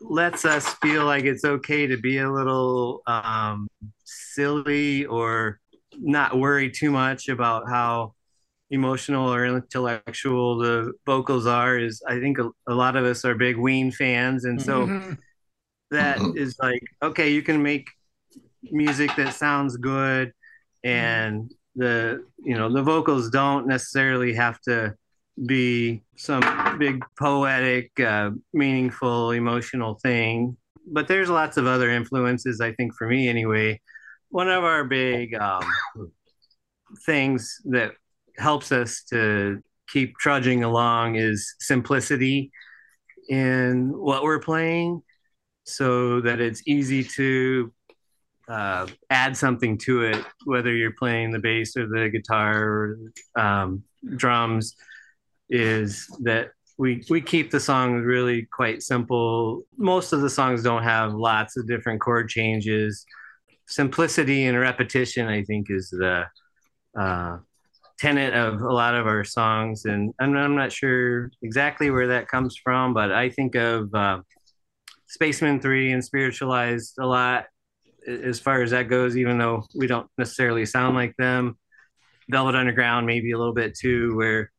[0.02, 3.68] lets us feel like it's okay to be a little um,
[4.04, 5.60] silly or
[5.98, 8.14] not worry too much about how
[8.74, 13.36] emotional or intellectual the vocals are is I think a, a lot of us are
[13.36, 15.18] big Ween fans and so Mhm.
[15.92, 17.86] that is like okay you can make
[18.72, 20.34] music that sounds good
[20.84, 24.78] and the you know the vocals don't necessarily have to
[25.46, 26.44] be some
[26.80, 30.56] big poetic uh, meaningful emotional thing
[30.96, 33.80] but there's lots of other influences i think for me anyway
[34.30, 35.64] one of our big um,
[37.06, 37.92] things that
[38.38, 42.52] helps us to keep trudging along is simplicity
[43.30, 45.02] in what we're playing
[45.66, 47.72] so that it's easy to
[48.48, 52.98] uh, add something to it, whether you're playing the bass or the guitar or
[53.36, 53.84] um,
[54.18, 54.76] drums,
[55.50, 59.64] is that we we keep the songs really quite simple.
[59.78, 63.06] Most of the songs don't have lots of different chord changes.
[63.68, 66.26] Simplicity and repetition, I think, is the
[66.98, 67.38] uh,
[68.04, 72.28] tenet of a lot of our songs, and I'm, I'm not sure exactly where that
[72.28, 74.20] comes from, but I think of uh,
[75.08, 77.46] Spacemen Three and Spiritualized a lot
[78.06, 81.58] as far as that goes, even though we don't necessarily sound like them.
[82.30, 84.52] Velvet Underground, maybe a little bit too, where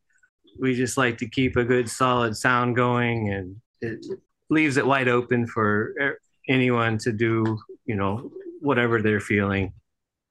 [0.59, 4.03] we just like to keep a good solid sound going and it
[4.49, 8.31] leaves it wide open for er- anyone to do, you know,
[8.61, 9.71] whatever they're feeling.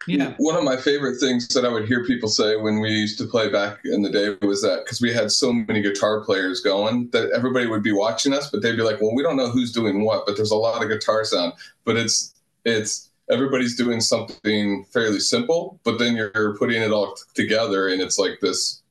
[0.07, 3.19] Yeah One of my favorite things that I would hear people say when we used
[3.19, 6.61] to play back in the day was that because we had so many guitar players
[6.61, 9.51] going that everybody would be watching us, but they'd be like, "Well, we don't know
[9.51, 11.53] who's doing what, but there's a lot of guitar sound."
[11.85, 17.89] But it's it's everybody's doing something fairly simple, but then you're putting it all together,
[17.89, 18.83] and it's like this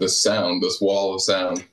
[0.00, 1.64] this sound, this wall of sound.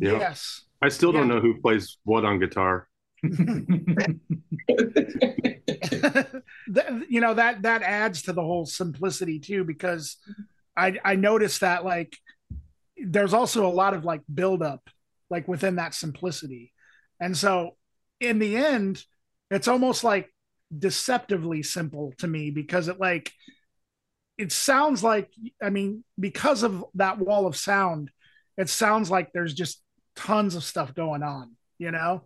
[0.00, 0.18] Yeah.
[0.18, 0.62] Yes.
[0.82, 1.34] I still don't Yeah.
[1.36, 2.88] know who plays what on guitar.
[7.08, 10.16] You know that that adds to the whole simplicity too because
[10.76, 12.16] i i noticed that like
[12.96, 14.88] there's also a lot of like buildup
[15.30, 16.72] like within that simplicity.
[17.20, 17.76] And so
[18.20, 19.02] in the end
[19.50, 20.30] it's almost like
[20.76, 23.30] deceptively simple to me because it like
[24.38, 25.30] it sounds like
[25.62, 28.10] i mean because of that wall of sound
[28.56, 29.82] it sounds like there's just
[30.16, 32.22] tons of stuff going on you know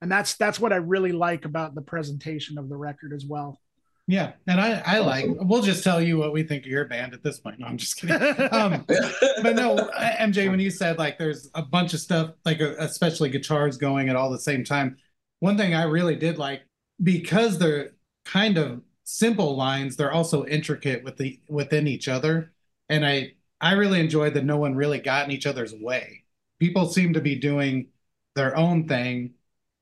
[0.00, 3.60] and that's that's what I really like about the presentation of the record as well.
[4.06, 7.14] yeah and i i like we'll just tell you what we think of your band
[7.14, 7.58] at this point.
[7.60, 8.16] No i'm just kidding.
[8.50, 8.84] Um
[9.42, 9.76] but no
[10.20, 14.08] mj when you said like there's a bunch of stuff like uh, especially guitars going
[14.08, 14.96] at all the same time
[15.40, 16.62] one thing i really did like
[17.02, 17.90] because they're
[18.24, 22.52] kind of simple lines they're also intricate with the within each other.
[22.88, 26.24] And i i really enjoyed that no one really got in each other's way.
[26.58, 27.88] People seem to be doing
[28.34, 29.34] their own thing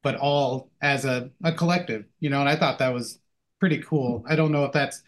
[0.03, 3.19] but all as a, a collective you know and i thought that was
[3.61, 5.03] pretty cool i don't know if that's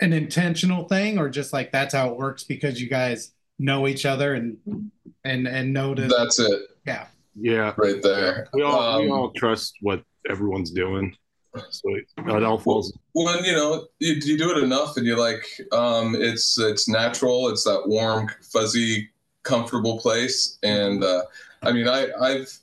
[0.00, 4.04] an intentional thing or just like that's how it works because you guys know each
[4.04, 4.56] other and
[5.24, 7.06] and and know to That's it, yeah
[7.36, 7.72] Yeah.
[7.76, 8.48] right there.
[8.52, 11.16] We all we Um, all trust what everyone's doing.
[11.70, 15.18] So it, it all falls when you know you, you do it enough and you're
[15.18, 19.08] like um it's it's natural it's that warm fuzzy
[19.44, 21.22] comfortable place and uh
[21.62, 22.58] i mean i i've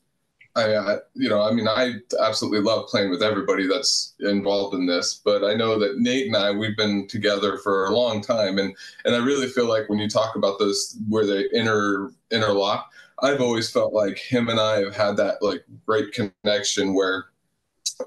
[0.56, 4.86] I, I, you know, I mean, I absolutely love playing with everybody that's involved in
[4.86, 8.58] this, but I know that Nate and I, we've been together for a long time,
[8.58, 12.92] and and I really feel like when you talk about those where they inter interlock,
[13.20, 17.26] I've always felt like him and I have had that like great connection where,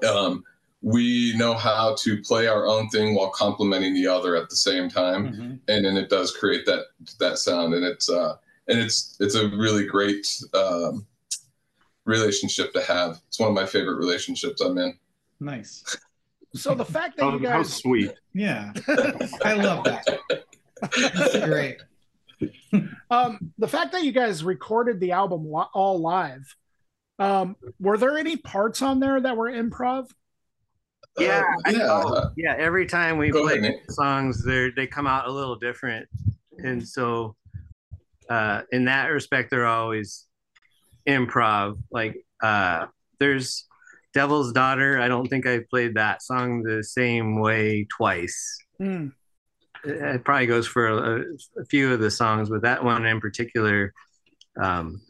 [0.07, 0.43] um,
[0.81, 4.87] we know how to play our own thing while complementing the other at the same
[4.87, 5.59] time, Mhm.
[5.67, 6.85] and then it does create that
[7.19, 8.35] that sound, and it's uh,
[8.67, 10.27] and it's it's a really great.
[10.53, 11.07] Um,
[12.05, 13.19] relationship to have.
[13.27, 14.97] It's one of my favorite relationships I'm in.
[15.39, 15.83] Nice.
[16.53, 18.11] So the fact that Oh, you how guys sweet.
[18.33, 18.71] Yeah.
[19.43, 20.07] I love that.
[20.81, 21.77] That's great.
[23.09, 26.55] um the fact that you guys recorded the album li- all live
[27.19, 30.09] um were there any parts on there that were improv
[31.17, 32.21] Yeah, Uh, yeah.
[32.35, 32.55] Yeah.
[32.57, 36.07] Every time we Go play ahead, songs, they they come out a little different,
[36.57, 37.35] and so
[38.29, 40.25] uh, in that respect, they're always
[41.07, 41.77] improv.
[41.91, 42.87] Like uh,
[43.19, 43.65] there's
[44.13, 44.99] Devil's Daughter.
[44.99, 48.57] I don't think I've played that song the same way twice.
[48.77, 49.07] Hmm.
[49.83, 51.21] It, it probably goes for a,
[51.59, 53.93] a few of the songs, but that one in particular,
[54.61, 55.01] um,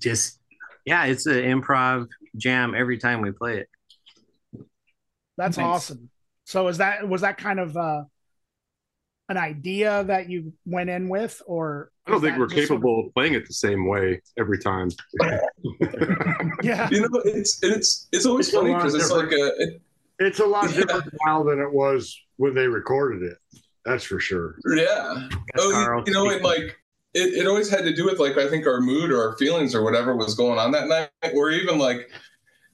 [0.00, 0.38] just
[0.84, 3.68] yeah, it's an improv jam every time we play it.
[5.36, 5.64] that's Nice.
[5.64, 6.10] awesome
[6.48, 8.02] so is that was that kind of uh
[9.28, 12.82] an idea that you went in with or I don't think we're just sort of-
[12.82, 14.88] capable of playing it the same way every time.
[16.62, 19.82] yeah You know, it's it's it's always It's funny because it's like a it,
[20.18, 20.78] It's a lot Yeah.
[20.84, 23.36] different now than it was when they recorded it.
[23.84, 24.56] That's for sure.
[24.76, 25.28] yeah.
[25.58, 26.76] Oh, you, you know, and like
[27.14, 29.74] it, it always had to do with like I think our mood or our feelings
[29.74, 32.10] or whatever was going on that night, or even like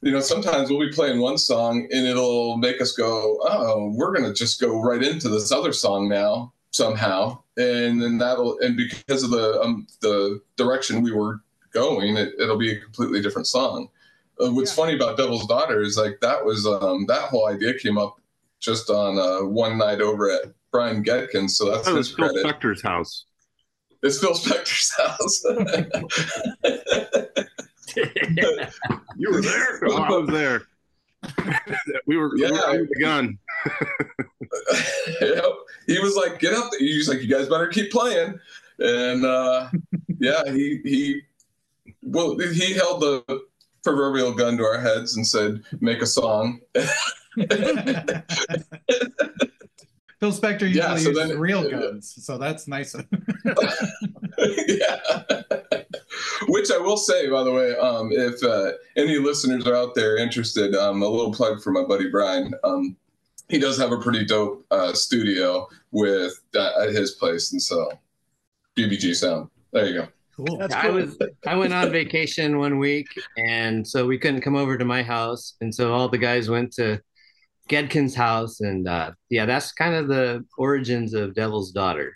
[0.05, 4.15] you know sometimes we'll be playing one song and it'll make us go, oh, we're
[4.15, 9.23] gonna just go right into this other song now somehow, and then that'll and because
[9.23, 11.41] of the um the direction we were
[11.73, 13.89] going, it, it'll be a completely different song.
[14.41, 14.85] Uh, what's Yeah.
[14.85, 18.21] funny about Devil's Daughter is like that was um that whole idea came up
[18.61, 22.29] just on uh, one night over at Brian Getkins, so that's Oh, his it's Phil
[22.29, 22.45] credit.
[22.45, 23.25] Spector's house.
[24.03, 25.45] It's Phil Spector's house.
[29.17, 29.79] You were there.
[29.87, 30.63] Oh, I was there.
[32.07, 32.51] we were, yeah.
[32.51, 32.87] we were Yeah.
[32.89, 33.39] the gun.
[35.21, 35.45] yep.
[35.87, 38.39] He was like, "Get up!" there." He was like, "You guys better keep playing."
[38.79, 39.69] And uh,
[40.19, 41.21] yeah, he he
[42.03, 43.41] well he held the
[43.83, 46.61] proverbial gun to our heads and said, "Make a song."
[50.21, 52.95] Phil Spector usually Yeah, so uses then- real guns, so that's nice.
[54.39, 55.01] yeah.
[56.49, 60.17] Which I will say, by the way, um, if uh, any listeners are out there
[60.17, 62.53] interested, um, a little plug for my buddy Brian.
[62.65, 62.97] Um,
[63.49, 67.91] he does have a pretty dope uh, studio with uh, at his place, and so
[68.77, 69.49] BBG Sound.
[69.73, 70.09] There you go.
[70.37, 70.57] cool.
[70.59, 70.95] That's I cool.
[70.95, 75.03] was I went on vacation one week, and so we couldn't come over to my
[75.03, 77.01] house, and so all the guys went to
[77.69, 82.15] Gedkin's house, and uh, yeah, that's kind of the origins of Devil's Daughter.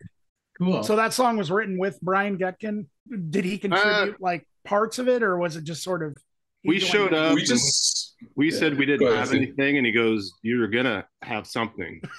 [0.61, 0.83] Cool.
[0.83, 2.87] so that song was written with brian getkin
[3.31, 6.17] did he contribute uh, like parts of it or was it just sort of
[6.65, 7.35] We showed up.
[7.35, 12.01] we just We said we didn't have anything, and he goes, "You're gonna have something."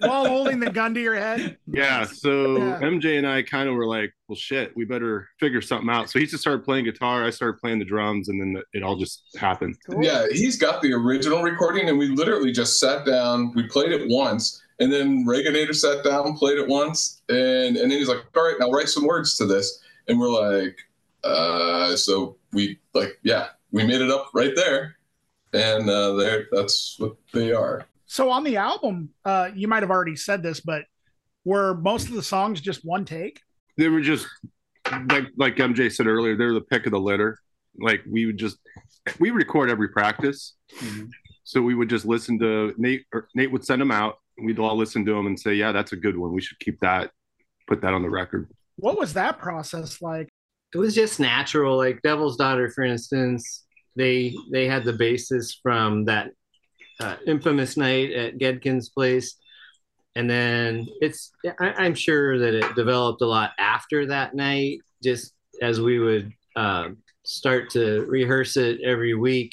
[0.00, 2.04] while holding the gun to your head Yeah.
[2.04, 2.80] So Yeah.
[2.80, 6.18] MJ and I kind of were like, "Well, shit, we better figure something out." So
[6.18, 7.24] he just started playing guitar.
[7.24, 9.76] I started playing the drums, and then it all just happened.
[9.90, 10.04] Cool.
[10.04, 13.52] yeah, he's got the original recording, and we literally just sat down.
[13.54, 17.90] We played it once, and then Reaganator sat down, played it once, and and then
[17.90, 20.76] he's like, "All right, now write some words to this," and we're like,
[21.22, 24.96] uh, so we like, yeah, we made it up right there,
[25.52, 27.86] and uh, there, that's what they are.
[28.06, 30.84] So on the album, uh, you might have already said this, but
[31.44, 33.40] were most of the songs just one take?
[33.76, 34.26] They were just
[35.08, 36.36] like like MJ said earlier.
[36.36, 37.38] They're the pick of the litter.
[37.78, 38.58] Like we would just
[39.18, 41.10] we record every practice, Mhm.
[41.44, 43.04] so we would just listen to Nate.
[43.12, 44.18] Or Nate would send them out.
[44.42, 46.32] We'd all listen to them and say, "Yeah, that's a good one.
[46.32, 47.10] We should keep that.
[47.66, 50.28] Put that on the record." What was that process like?
[50.74, 51.76] It was just natural.
[51.76, 53.64] Like Devil's Daughter, for instance,
[53.96, 56.32] they they had the basis from that
[57.00, 59.36] uh, infamous night at Gedkin's place,
[60.16, 61.30] and then it's
[61.60, 65.32] I, I'm sure that it developed a lot after that night, just
[65.62, 69.52] as we would um, start to rehearse it every week,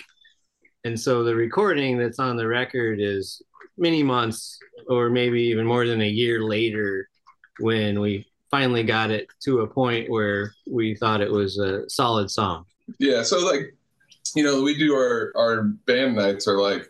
[0.83, 3.41] and so the recording that's on the record is
[3.81, 7.09] many months or maybe even more than a year later
[7.59, 12.29] when we finally got it to a point where we thought it was a solid
[12.29, 12.65] song.
[12.99, 13.75] Yeah, so like,
[14.35, 16.89] you know, we do our our band nights are like,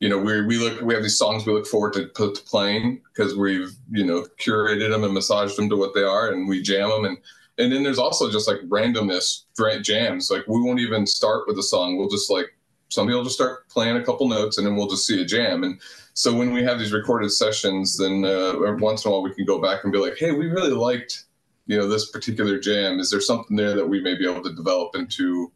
[0.00, 2.42] you know, we we look we have these songs we look forward to put to
[2.42, 6.48] playing because we've you know curated them and massaged them to what they are, and
[6.48, 7.18] we jam them and
[7.58, 9.44] and then there's also just like randomness
[9.82, 10.30] jams.
[10.30, 11.96] Like we won't even start with a song.
[11.96, 12.56] We'll just like
[12.88, 15.64] somebody will just start playing a couple notes, and then we'll just see a jam.
[15.64, 15.80] And
[16.18, 19.44] so when we have these recorded sessions, then uh, once in a while we can
[19.44, 21.26] go back and be like, hey, we really liked
[21.66, 22.98] you know this particular jam.
[22.98, 25.52] Is there something there that we may be able to develop into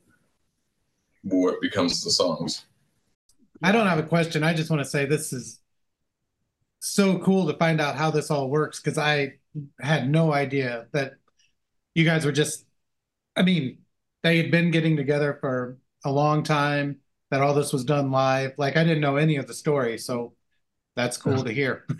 [1.22, 2.66] what becomes the songs?
[3.60, 4.44] I don't have a question.
[4.44, 5.58] I just want to say this is
[6.78, 9.38] so cool to find out how this all works because I
[9.80, 11.14] had no idea that
[11.92, 12.66] you guys were just,
[13.34, 13.78] I mean,
[14.22, 16.98] they had been getting together for a long time,
[17.30, 18.52] that all this was done live.
[18.58, 19.98] Like, I didn't know any of the story.
[19.98, 20.34] So
[20.96, 21.84] that's cool to hear.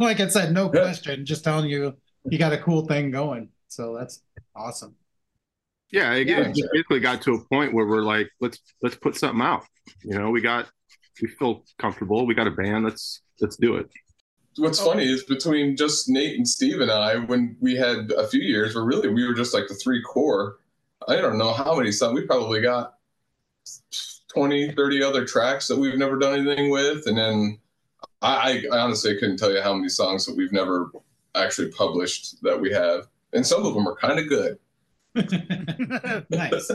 [0.00, 1.94] like I said, no question, just telling you
[2.30, 3.50] you got a cool thing going.
[3.68, 4.22] So that's
[4.54, 4.94] awesome.
[5.90, 6.40] Yeah, it, Yeah.
[6.48, 9.64] it basically got to a point where we're like, let's let's put something out.
[10.02, 10.68] You know, we got
[11.20, 12.26] we feel comfortable.
[12.26, 12.84] We got a band.
[12.84, 13.88] Let's let's do it.
[14.56, 18.40] What's funny is between just Nate and Steve and I, when we had a few
[18.40, 20.58] years where really we were just like the three core,
[21.08, 22.14] I don't know how many songs.
[22.14, 22.94] We probably got
[24.32, 27.06] 20, 30 other tracks that we've never done anything with.
[27.06, 27.58] And then
[28.24, 30.90] I, I honestly couldn't tell you how many songs that we've never
[31.34, 33.06] actually published that we have.
[33.34, 34.58] And some of them are kind of good.
[36.30, 36.70] nice.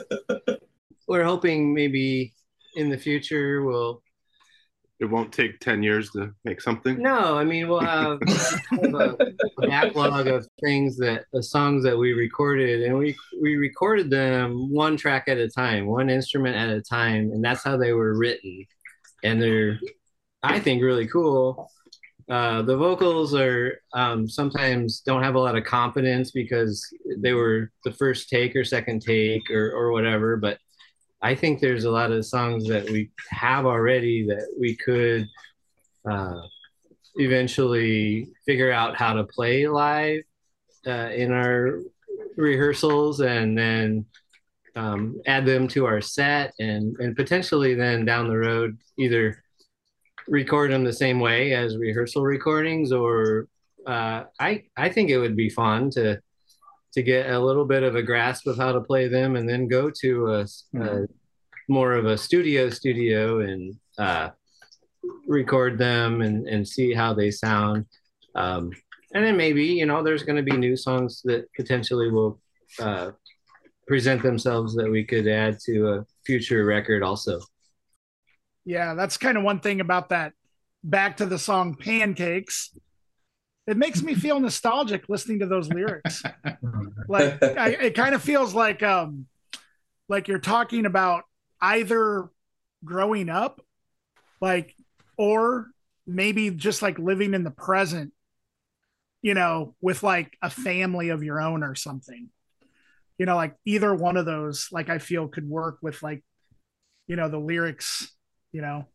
[1.08, 2.34] We're hoping maybe
[2.76, 4.04] in the future we'll
[5.00, 7.02] It won't take ten years to make something.
[7.02, 8.20] No, I mean we'll have
[8.70, 13.56] kind of a backlog of things that the songs that we recorded, and we we
[13.56, 17.76] recorded them one track at a time, one instrument at a time, and that's how
[17.76, 18.66] they were written.
[19.24, 19.80] And they're,
[20.42, 21.70] I think, really cool.
[22.30, 26.86] Uh, the vocals are um, sometimes don't have a lot of confidence because
[27.18, 30.60] they were the first take or second take or or whatever, but
[31.22, 35.28] I think there's a lot of songs that we have already that we could
[36.10, 36.42] uh,
[37.16, 40.22] eventually figure out how to play live
[40.88, 41.80] uh, in our
[42.38, 44.06] rehearsals and then
[44.76, 49.44] um, add them to our set and, and potentially then down the road either
[50.30, 53.48] record them the same way as rehearsal recordings or
[53.88, 56.22] uh, I, I think it would be fun to
[56.94, 59.68] to get a little bit of a grasp of how to play them and then
[59.68, 60.48] go to a,
[60.80, 61.08] a
[61.68, 64.30] more of a studio studio and uh,
[65.28, 67.86] record them and, and see how they sound.
[68.36, 68.72] Um,
[69.14, 72.40] and then maybe, you know, there's going to be new songs that potentially will
[72.80, 73.12] uh,
[73.88, 77.40] present themselves that we could add to a future record also.
[78.70, 80.34] Yeah, that's kind of one thing about that.
[80.84, 82.70] Back to the song Pancakes.
[83.66, 86.22] It makes me feel nostalgic listening to those lyrics.
[87.10, 89.26] like I, it kind of feels like um
[90.08, 91.24] like you're talking about
[91.60, 92.30] either
[92.86, 93.60] growing up
[94.40, 94.76] like
[95.18, 95.72] or
[96.06, 98.14] maybe just like living in the present
[99.24, 102.30] you know with like a family of your own or something
[103.18, 106.24] you know like either one of those like i feel could work with like
[107.08, 108.16] you know the lyrics
[108.52, 108.86] you know?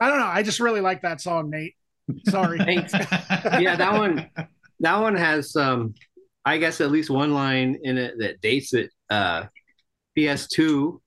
[0.00, 0.26] I don't know.
[0.26, 1.74] I just really like that song nate.
[2.28, 2.58] Sorry.
[3.60, 4.28] Yeah, that one
[4.80, 5.94] that one has um
[6.44, 9.44] I guess at least one line in it that dates it uh
[10.16, 11.00] PS2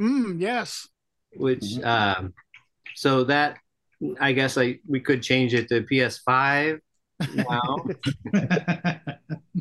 [0.00, 0.88] mm, yes.
[1.36, 2.34] Which um
[2.96, 3.58] so that
[4.18, 6.80] I guess I we could change it to PS5
[7.34, 7.76] now.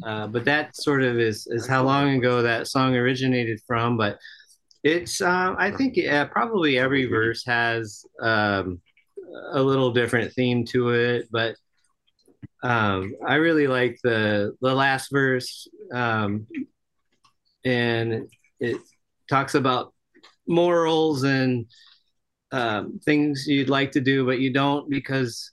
[0.04, 3.98] uh, but that sort of is is how long ago that song originated from.
[3.98, 4.18] But
[4.84, 8.82] it's um, I think yeah, probably every verse has um,
[9.52, 11.56] a little different theme to it, but
[12.64, 16.48] um, I really like the the last verse, um,
[17.66, 18.28] and
[18.60, 18.78] it
[19.30, 19.94] talks about
[20.48, 21.66] morals and
[22.52, 25.52] um, things you'd like to do but you don't because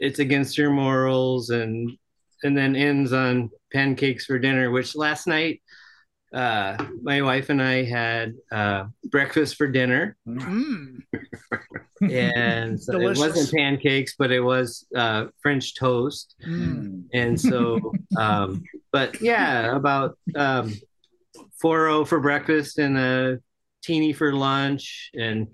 [0.00, 1.90] it's against your morals, and
[2.42, 5.62] and then ends on pancakes for dinner, which last night
[6.32, 11.02] uh, my wife and I had uh, breakfast for dinner mm.
[12.10, 16.34] and so it wasn't pancakes, but it was uh, French toast.
[16.46, 17.04] Mm.
[17.12, 18.62] And so, um,
[18.92, 20.72] but yeah, about um,
[21.60, 23.38] 4 for breakfast and a
[23.82, 25.48] teeny for lunch and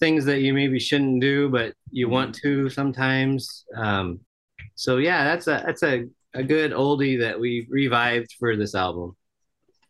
[0.00, 3.64] things that you maybe shouldn't do, but you want to sometimes.
[3.76, 4.20] Um,
[4.74, 6.04] so yeah, that's a that's a,
[6.34, 9.16] a good oldie that we revived for this album.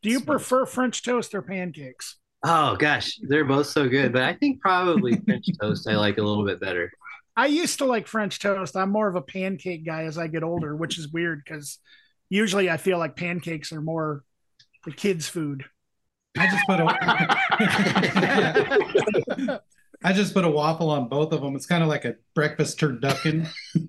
[0.05, 4.35] Do you prefer french toast or pancakes Oh gosh, they're both so good, but I
[4.41, 6.93] think probably French toast I like a little bit better.
[7.37, 8.77] I used to like French toast.
[8.77, 11.81] I'm more of a pancake guy as I get older, which is weird because
[12.29, 14.23] usually I feel like pancakes are more
[14.85, 15.65] the kids' food.
[16.39, 16.85] I just put a
[20.05, 21.57] I just put a waffle on both of them.
[21.57, 23.49] It's kind of like a breakfast turducken.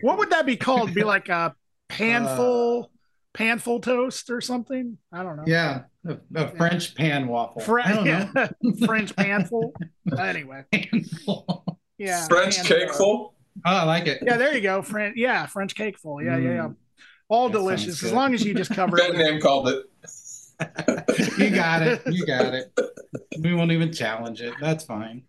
[0.00, 0.92] what would that be called?
[0.94, 1.54] Be like a
[1.88, 2.90] panful,
[3.34, 4.98] panful toast or something?
[5.12, 5.44] I don't know.
[5.46, 7.62] Yeah, a, a French pan waffle.
[7.62, 8.30] Fre- I don't yeah.
[8.34, 8.86] know.
[8.86, 9.72] French panful.
[10.18, 11.78] Anyway, Panful.
[11.98, 12.26] yeah.
[12.26, 12.76] French panful.
[12.76, 13.34] cake full.
[13.66, 14.22] Oh, I like it.
[14.22, 14.82] Yeah, there you go.
[14.82, 16.22] French, yeah, French cake full.
[16.22, 16.68] Yeah, yeah, yeah.
[16.68, 16.76] Mm.
[17.28, 19.12] All That delicious as long as you just cover it.
[19.12, 19.18] That it.
[19.18, 19.84] name called it.
[21.38, 22.02] you got it.
[22.06, 22.72] You got it.
[23.40, 24.54] We won't even challenge it.
[24.60, 25.24] That's fine.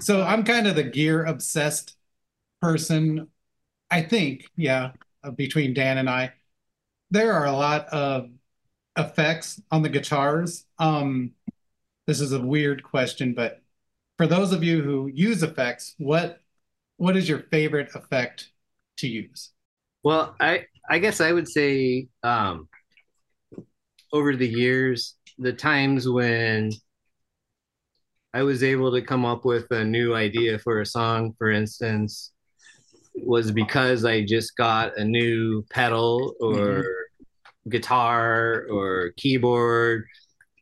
[0.00, 1.96] So I'm kind of the gear obsessed
[2.60, 3.28] person.
[3.90, 4.90] I think, yeah, uh,
[5.32, 6.32] between Dan and I,
[7.10, 8.30] there are a lot of
[8.96, 10.64] effects on the guitars.
[10.78, 11.32] Um,
[12.06, 13.62] this is a weird question, but
[14.16, 16.40] for those of you who use effects, what
[16.98, 18.50] what is your favorite effect
[18.98, 19.50] to use?
[20.02, 22.68] Well, I I guess I would say um,
[24.12, 26.70] over the years, the times when
[28.32, 32.32] I was able to come up with a new idea for a song, for instance,
[33.16, 36.84] was because I just got a new pedal or
[37.68, 40.06] guitar or keyboard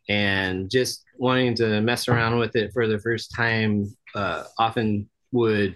[0.09, 5.75] and just wanting to mess around with it for the first time uh, often would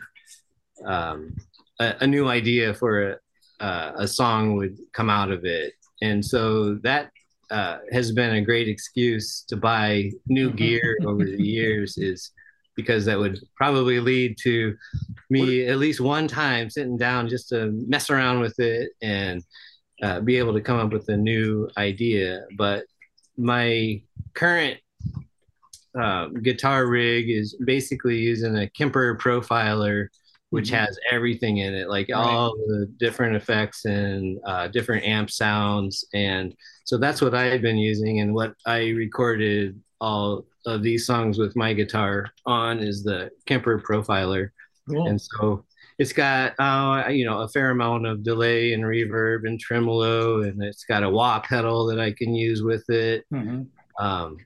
[0.85, 1.35] um,
[1.81, 3.16] a, a new idea for a,
[3.61, 5.72] uh, a song would come out of it.
[6.03, 7.11] And so that
[7.51, 12.31] uh, has been a great excuse to buy new gear over the years is
[12.79, 14.76] because that would probably lead to
[15.31, 19.43] me at least one time sitting down just to mess around with it and
[20.01, 22.85] uh, be able to come up with a new idea but
[23.37, 24.01] my
[24.35, 24.79] current
[26.01, 30.07] uh, guitar rig is basically using a Kemper profiler,
[30.51, 30.79] which Mhm.
[30.79, 32.16] has everything in it, like Right.
[32.18, 36.05] all the different effects and uh, different amp sounds.
[36.14, 36.55] And
[36.85, 38.20] so that's what I've been using.
[38.20, 43.80] And what I recorded all of these songs with my guitar on is the Kemper
[43.80, 44.51] profiler.
[44.88, 45.09] Cool.
[45.09, 45.64] And so
[45.99, 50.62] it's got, uh, you know, a fair amount of delay and reverb and tremolo, and
[50.62, 53.24] it's got a wah pedal that I can use with it.
[53.32, 53.66] Mhm.
[53.99, 54.36] Um,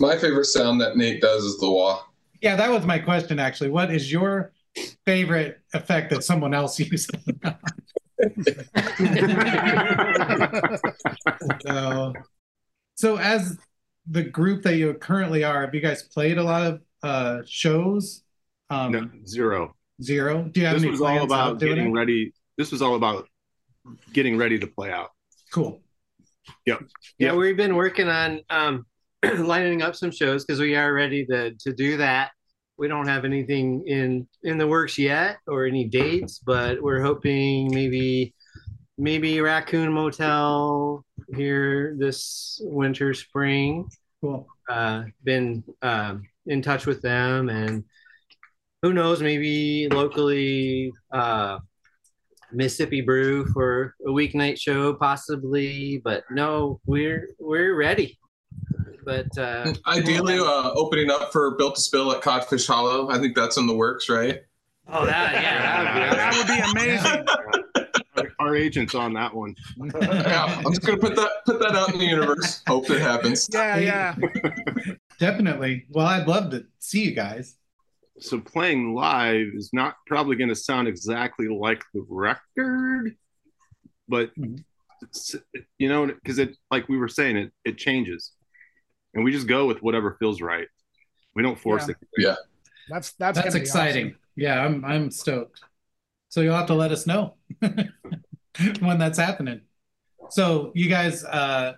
[0.00, 2.02] My favorite sound that Nate does is the wah.
[2.42, 3.70] Yeah, that was my question actually.
[3.70, 4.52] What is your
[5.06, 7.08] favorite effect that someone else uses?
[11.66, 12.12] so,
[12.94, 13.58] so as
[14.10, 18.22] the group that you currently are, have you guys played a lot of uh shows?
[18.70, 19.74] Um No, zero.
[20.02, 20.44] zero.
[20.44, 21.98] Do you have This any was plans all about doing getting it?
[21.98, 22.32] ready.
[22.56, 23.28] This was all about
[24.12, 25.10] getting ready to play out.
[25.52, 25.82] Cool.
[26.66, 26.78] Yeah,
[27.18, 27.34] Yeah.
[27.34, 28.86] we've been working on um,
[29.38, 32.30] lining up some shows because we are ready to to do that.
[32.78, 37.72] We don't have anything in in the works yet or any dates, but we're hoping
[37.74, 38.34] maybe
[38.98, 43.88] maybe Raccoon Motel here this winter spring.
[44.20, 44.46] Cool.
[44.68, 47.84] Uh, been um, in touch with them, and
[48.82, 50.92] who knows, maybe locally.
[51.12, 51.60] Uh,
[52.50, 56.00] Mississippi Brew for a weeknight show, possibly.
[56.02, 58.18] But no, we're we're ready.
[59.04, 63.10] But uh, Ideally, uh, opening up for Built to Spill at Codfish Hollow.
[63.10, 64.40] I think that's in the works, right?
[64.90, 67.26] oh, that yeah, that would be That would be amazing.
[68.48, 69.54] Our, our agent's on that one.
[70.02, 72.62] yeah, I'm just gonna put that put that out in the universe.
[72.66, 73.48] Hope it happens.
[73.52, 74.14] Yeah, yeah.
[75.18, 75.86] Definitely.
[75.90, 77.56] Well, I'd love to see you guys.
[78.20, 83.16] So playing live is not probably going to sound exactly like the record,
[84.08, 84.64] but Mhm.
[85.78, 88.32] you know, because it like we were saying, it it changes,
[89.14, 90.66] and we just go with whatever feels right.
[91.34, 91.94] We don't force Yeah.
[92.00, 92.08] it.
[92.18, 92.34] Yeah.
[92.88, 94.14] That's that's, That's gonna be exciting.
[94.34, 95.60] Yeah, I'm I'm stoked.
[96.30, 97.36] So you'll have to let us know
[98.80, 99.60] when that's happening.
[100.30, 101.74] So you guys uh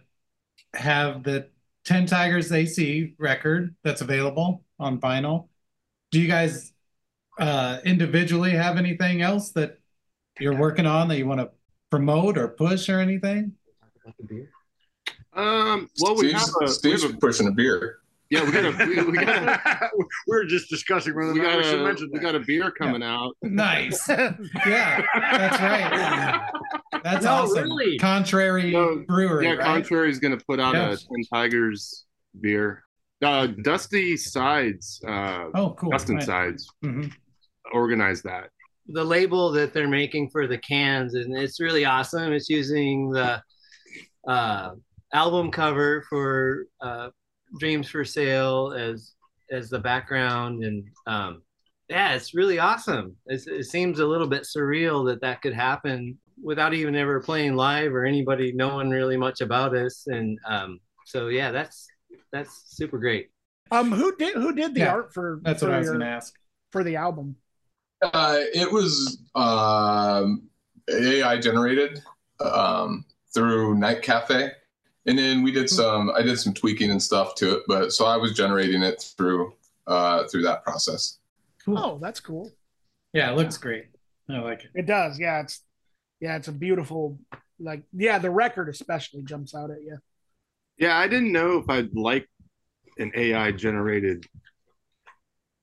[0.75, 1.49] have the
[1.85, 5.49] 10 Tigers AC record that's available on vinyl.
[6.11, 6.73] Do you guys
[7.39, 9.79] uh individually have anything else that
[10.39, 11.51] you're working on that you want to
[11.91, 13.53] promote or push or anything?
[15.33, 18.00] Um, well, we Steve's, have a, we Steve's have a pushing a beer.
[18.31, 21.41] Yeah, we got a we, we got a we were just discussing whether or we
[21.41, 23.37] not got we should a, mention we got a beer coming out.
[23.43, 24.09] Nice.
[24.09, 26.51] yeah, that's right.
[27.05, 27.65] That's No, awesome.
[27.65, 27.99] really?
[27.99, 29.61] Contrary No, Brewery, Yeah, right?
[29.65, 31.05] Contrary is going to put out Yes.
[31.05, 32.05] a Ten Tigers
[32.41, 32.85] beer.
[33.23, 35.91] Uh, Dusty Sides, uh, Oh, cool.
[35.91, 36.25] Dustin Right.
[36.27, 37.11] Sides, Mhm.
[37.73, 38.51] organized that.
[38.93, 42.33] the label that they're making for the cans, and it's really awesome.
[42.33, 43.41] It's using the
[44.29, 44.71] uh,
[45.15, 47.09] album cover for uh,
[47.59, 49.13] Dreams for Sale as
[49.51, 51.43] as the background, and um,
[51.89, 53.17] yeah, it's really awesome.
[53.27, 57.57] It's, it seems a little bit surreal that that could happen without even ever playing
[57.57, 61.89] live or anybody knowing really much about us, and um, so yeah, that's
[62.33, 63.31] that's super great.
[63.73, 65.41] Um, who did who did the Yeah, art for?
[65.43, 66.35] That's for what I was going to ask.
[66.71, 67.37] for the album.
[68.03, 70.49] Uh, it was um,
[70.89, 72.01] AI generated
[72.41, 74.53] um, through NightCafe,
[75.07, 76.11] and then we did some.
[76.11, 79.55] I did some tweaking and stuff to it, but so I was generating it through
[79.87, 81.19] uh, through that process.
[81.67, 82.51] Oh, that's cool.
[83.13, 83.87] Yeah, it looks great.
[84.29, 84.71] I like it.
[84.75, 85.19] It does.
[85.19, 85.61] Yeah, it's
[86.21, 87.19] yeah, it's a beautiful
[87.59, 89.99] like yeah, the record especially jumps out at you.
[90.79, 92.29] Yeah, I didn't know if I'd like
[92.99, 94.27] an AI generated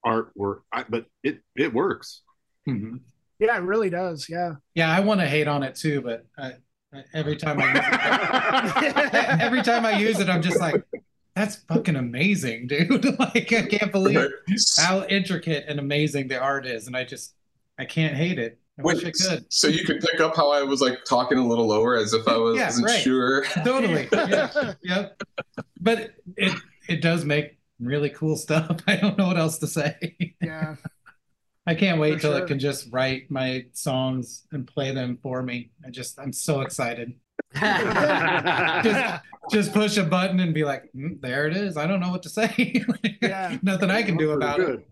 [0.05, 2.21] artwork, I, but it it works.
[2.67, 3.01] Mhm.
[3.39, 4.27] Yeah, it really does.
[4.29, 4.53] Yeah.
[4.73, 6.55] Yeah, I want to hate on it too, but I, I-
[7.13, 10.83] every time I use it, every time I use it, I'm just like,
[11.35, 13.05] that's fucking amazing, dude.
[13.19, 14.27] like I can't believe
[14.77, 17.33] how intricate and amazing the art is, and I just
[17.77, 18.59] I can't hate it.
[18.79, 19.45] I wish I could.
[19.51, 22.27] so you could pick up how I was like talking a little lower, as if
[22.27, 23.01] I Yeah, wasn't right.
[23.01, 23.43] sure.
[23.63, 24.07] Totally.
[24.11, 24.73] Yeah.
[24.83, 25.21] yep.
[25.79, 26.53] But it
[26.87, 28.79] it does make really cool stuff.
[28.87, 30.17] I don't know what else to say.
[30.41, 30.75] Yeah.
[31.68, 32.43] I can't wait For till sure.
[32.45, 35.72] it can just write my songs and play them for me.
[35.86, 37.13] I just I'm so excited.
[37.55, 41.78] just just push a button and be like, "Mm, there it is.
[41.78, 42.84] I don't know what to say.
[43.22, 43.57] Yeah.
[43.61, 44.88] Nothing I can do about it.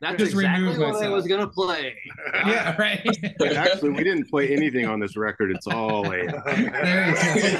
[0.00, 1.94] That's Just exactly remove what I was gonna play.
[2.46, 3.00] Yeah, right.
[3.40, 5.50] And actually, we didn't play anything on this record.
[5.50, 6.26] It's all AI.
[6.26, 7.50] there you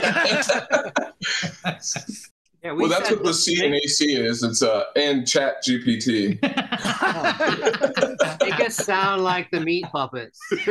[1.63, 2.29] go.
[2.63, 4.43] Yeah, we well, that's what the C and AC is.
[4.43, 6.43] It's uh and ChatGPT.
[8.43, 10.41] make us sound like the meat puppets.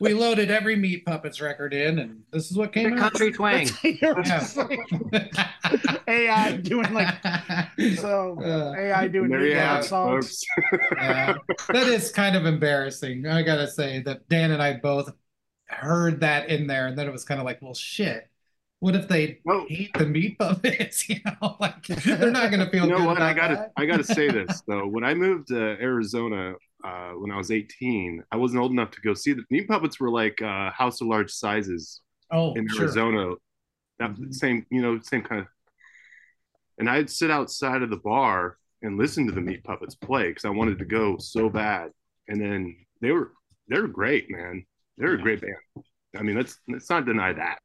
[0.00, 2.98] we loaded every Meat Puppets record in, and this is what The came out.
[2.98, 3.68] country twang.
[3.82, 4.80] You're just like
[6.08, 7.14] AI doing like
[7.96, 10.42] so Uh, AI doing There you new have songs.
[10.96, 11.34] yeah,
[11.68, 13.26] that is kind of embarrassing.
[13.26, 15.12] I gotta say that Dan and I both
[15.66, 18.28] heard that in there, and then it was kind of like, well, shit.
[18.82, 19.64] What if they Oh.
[19.68, 21.08] hate the meat puppets?
[21.08, 23.22] You know, like they're not gonna feel You know good what?
[23.22, 23.72] I gotta that.
[23.76, 24.88] I gotta say this though.
[24.88, 29.00] When I moved to Arizona uh, when I was 18, I wasn't old enough to
[29.00, 30.00] go see the meat puppets.
[30.00, 32.00] Were like uh, House of Large Sizes
[32.32, 32.86] Oh, in sure.
[32.86, 33.34] Arizona.
[34.00, 34.34] That Mhm.
[34.34, 35.46] same, you know, same kind of.
[36.78, 40.44] And I'd sit outside of the bar and listen to the Meat Puppets play because
[40.44, 41.92] I wanted to go so bad.
[42.26, 43.30] And then they were
[43.68, 44.66] they were great, man.
[44.98, 45.84] They're a great band.
[46.18, 47.60] I mean, let's let's not deny that.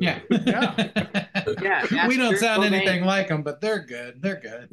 [0.00, 0.18] Yeah.
[0.30, 0.88] Yeah.
[1.90, 2.72] Yeah, we don't sound Cobain.
[2.72, 4.20] anything like them, but they're good.
[4.22, 4.68] They're good.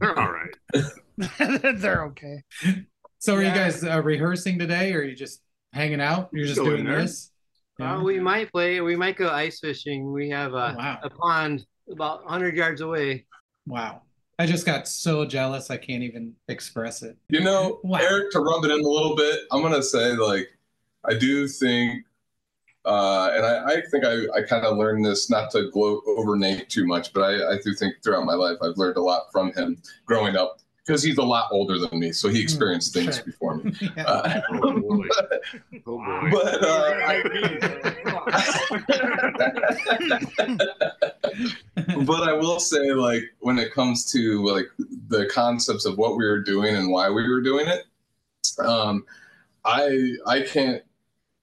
[0.00, 0.54] They're all right.
[1.80, 2.42] They're okay.
[3.18, 5.42] so, are you guys uh, rehearsing today, or are you just
[5.72, 6.30] hanging out?
[6.32, 7.02] You're just Still doing in there.
[7.02, 7.30] this?
[7.80, 8.80] Uh, we might play.
[8.80, 10.12] We might go ice fishing.
[10.12, 10.98] We have a, Oh, wow.
[11.02, 13.26] a pond about 100 yards away.
[13.66, 14.02] Wow.
[14.38, 15.70] I just got so jealous.
[15.70, 17.16] I can't even express it.
[17.28, 17.98] You know, Wow.
[18.00, 20.48] Eric, to rub it in a little bit, I'm gonna say like
[21.04, 22.04] I do think
[22.84, 26.36] uh and I, I think I, I kind of learned this not to gloat over
[26.36, 29.30] Nate too much, but I, I do think throughout my life I've learned a lot
[29.32, 30.60] from him growing up
[30.90, 33.24] because he's a lot older than me, so he experienced things sure.
[33.24, 33.72] before me.
[33.96, 34.02] Yeah.
[34.04, 35.06] Uh, Oh boy.
[35.86, 36.30] Oh boy.
[36.32, 37.22] but uh,
[42.04, 44.66] but I will say, like, when it comes to like
[45.08, 47.84] the concepts of what we were doing and why we were doing it,
[48.58, 49.04] um,
[49.64, 50.82] I I can't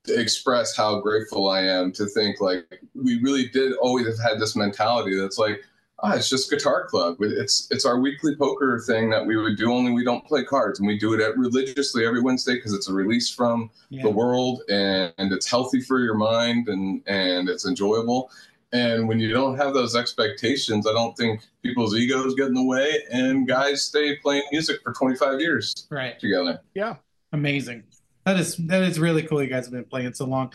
[0.09, 4.55] express how grateful I am to think like we really did always have had this
[4.55, 5.61] mentality that's like,
[5.99, 7.17] ah, it's just guitar club.
[7.19, 9.71] It's it's our weekly poker thing that we would do.
[9.71, 12.87] Only we don't play cards, and we do it at religiously every Wednesday because it's
[12.89, 14.03] a release from Yeah.
[14.03, 18.29] the world and, and it's healthy for your mind and and it's enjoyable
[18.73, 22.61] and when you don't have those expectations i don't think people's egos get in the
[22.65, 26.19] way and guys stay playing music for 25 years Right.
[26.19, 26.95] together Yeah.
[27.31, 27.83] Amazing.
[28.27, 29.41] That is that is really cool.
[29.41, 30.51] You guys have been playing so long,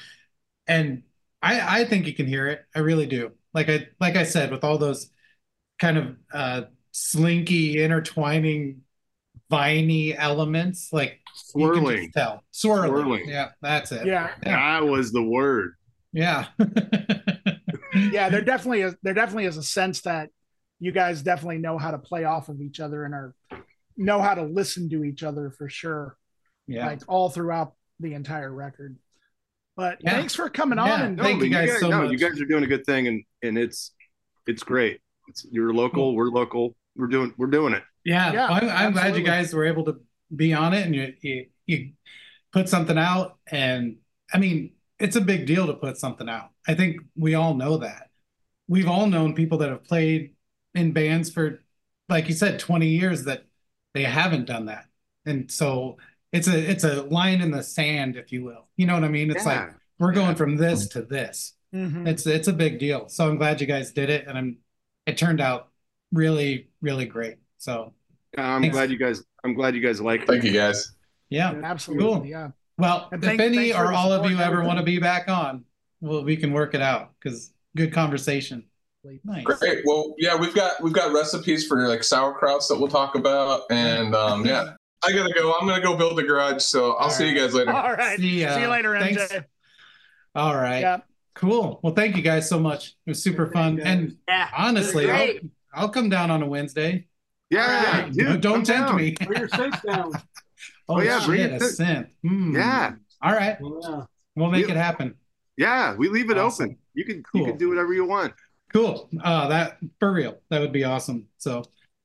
[0.67, 1.05] and
[1.41, 2.61] I I think you can hear it.
[2.77, 3.33] I really do.
[3.55, 5.09] Like I like I said, with all those
[5.79, 8.83] kind of uh slinky intertwining
[9.49, 11.21] viney elements, like
[11.55, 12.13] you Swirling.
[12.13, 12.91] tell swirling.
[12.91, 13.29] Swirling.
[13.29, 14.05] Yeah, that's it.
[14.05, 14.33] Yeah.
[14.43, 15.73] That was the word.
[16.13, 16.49] Yeah.
[17.95, 18.29] Yeah.
[18.29, 20.29] There definitely is there definitely is a sense that
[20.79, 23.35] you guys definitely know how to play off of each other and are
[23.97, 26.17] know how to listen to each other for sure.
[26.73, 26.87] Yeah.
[26.87, 28.97] Like all throughout the entire record.
[29.77, 30.13] But Yeah.
[30.13, 31.05] thanks for coming on Yeah.
[31.05, 32.11] and Thank but you guys so no, much.
[32.13, 33.93] you guys are doing a good thing, and and it's
[34.47, 35.01] it's great.
[35.29, 36.15] It's, you're local.
[36.15, 36.77] We're local.
[36.97, 37.83] We're doing we're doing it.
[38.05, 40.01] Yeah, Yeah, I'm, I'm glad you guys were able to
[40.35, 41.93] be on it and you, you you
[42.53, 43.39] put something out.
[43.51, 43.99] And
[44.33, 46.51] I mean, it's a big deal to put something out.
[46.67, 48.11] I think we all know that.
[48.69, 50.35] We've all known people that have played
[50.75, 51.63] in bands for,
[52.09, 53.45] like you said, 20 years that
[53.95, 54.87] they haven't done that.
[55.27, 55.99] And so
[56.33, 58.67] it's a it's a line in the sand, if you will.
[58.77, 59.31] You know what I mean?
[59.31, 61.55] It's like we're going from this to this.
[61.75, 62.07] Mhm.
[62.07, 63.09] It's it's a big deal.
[63.09, 64.59] So I'm glad you guys did it, and I'm
[65.07, 65.69] it turned out
[66.13, 67.37] really really great.
[67.59, 67.93] So
[68.37, 68.75] I'm Thanks.
[68.75, 70.27] glad you guys I'm glad you guys like it.
[70.29, 70.93] Thank you guys.
[71.31, 71.53] Yeah.
[71.65, 72.05] Absolutely.
[72.05, 72.27] Cool.
[72.27, 72.49] Yeah.
[72.79, 75.29] Well, And if thank- any thanks or all of you ever want to be back
[75.29, 75.65] on,
[76.01, 78.65] well, we can work it out because good conversation.
[79.25, 79.45] Nice.
[79.45, 79.81] Great.
[79.85, 84.15] Well, yeah, we've got we've got recipes for like sauerkrauts that we'll talk about, and
[84.15, 84.75] um, yeah,
[85.05, 85.55] I gotta go.
[85.61, 87.73] I'm gonna go build a garage, so I'll All see you guys later.
[87.73, 88.19] All right.
[88.19, 89.17] See See, you later, MJ.
[89.29, 89.47] Thanks.
[90.35, 90.81] All right.
[90.81, 90.99] Yeah.
[91.35, 91.81] Cool.
[91.83, 92.89] Well, thank you guys so much.
[93.07, 93.81] It was super fun.
[93.81, 94.49] And Yeah.
[94.57, 95.35] honestly, I'll,
[95.75, 97.07] I'll come down on a Wednesday.
[97.51, 98.97] Yeah, Don't- dude, don't tempt down.
[98.97, 99.15] me.
[99.27, 100.13] Bring your safe down.
[100.89, 102.09] Oh, yeah, shit, bring a it to- scent.
[102.27, 102.55] Hmm.
[102.57, 102.93] Yeah,
[103.23, 103.59] All right.
[103.61, 104.05] Yeah.
[104.37, 105.15] We'll make We- it happen.
[105.57, 105.95] yeah.
[105.95, 106.65] We leave it Awesome.
[106.67, 106.79] open.
[106.95, 107.41] You can Cool.
[107.41, 108.35] you can do whatever you want.
[108.73, 109.09] Cool.
[109.23, 110.39] Uh, that for real.
[110.51, 111.27] That would be awesome.
[111.39, 111.63] So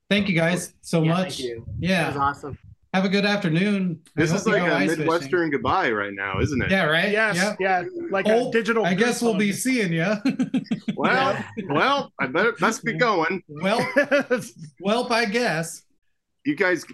[0.10, 1.38] thank you guys so Yeah, much.
[1.38, 1.66] Thank you.
[1.80, 2.04] Yeah.
[2.04, 2.58] That was awesome.
[2.94, 4.02] Have a good afternoon.
[4.16, 5.00] This is like a ice fishing.
[5.00, 6.72] midwestern goodbye right now, isn't it?
[6.72, 7.12] Yeah, right?
[7.12, 7.36] Yes.
[7.36, 7.56] Yeah.
[7.60, 7.84] Yeah.
[8.10, 8.86] Like Oh, a digital.
[8.86, 10.14] I guess we'll be seeing you.
[10.96, 11.38] Well,
[11.70, 13.44] well, I better let's be going.
[13.48, 14.44] well, hug.
[14.80, 15.84] well, I guess.
[16.44, 16.86] You guys,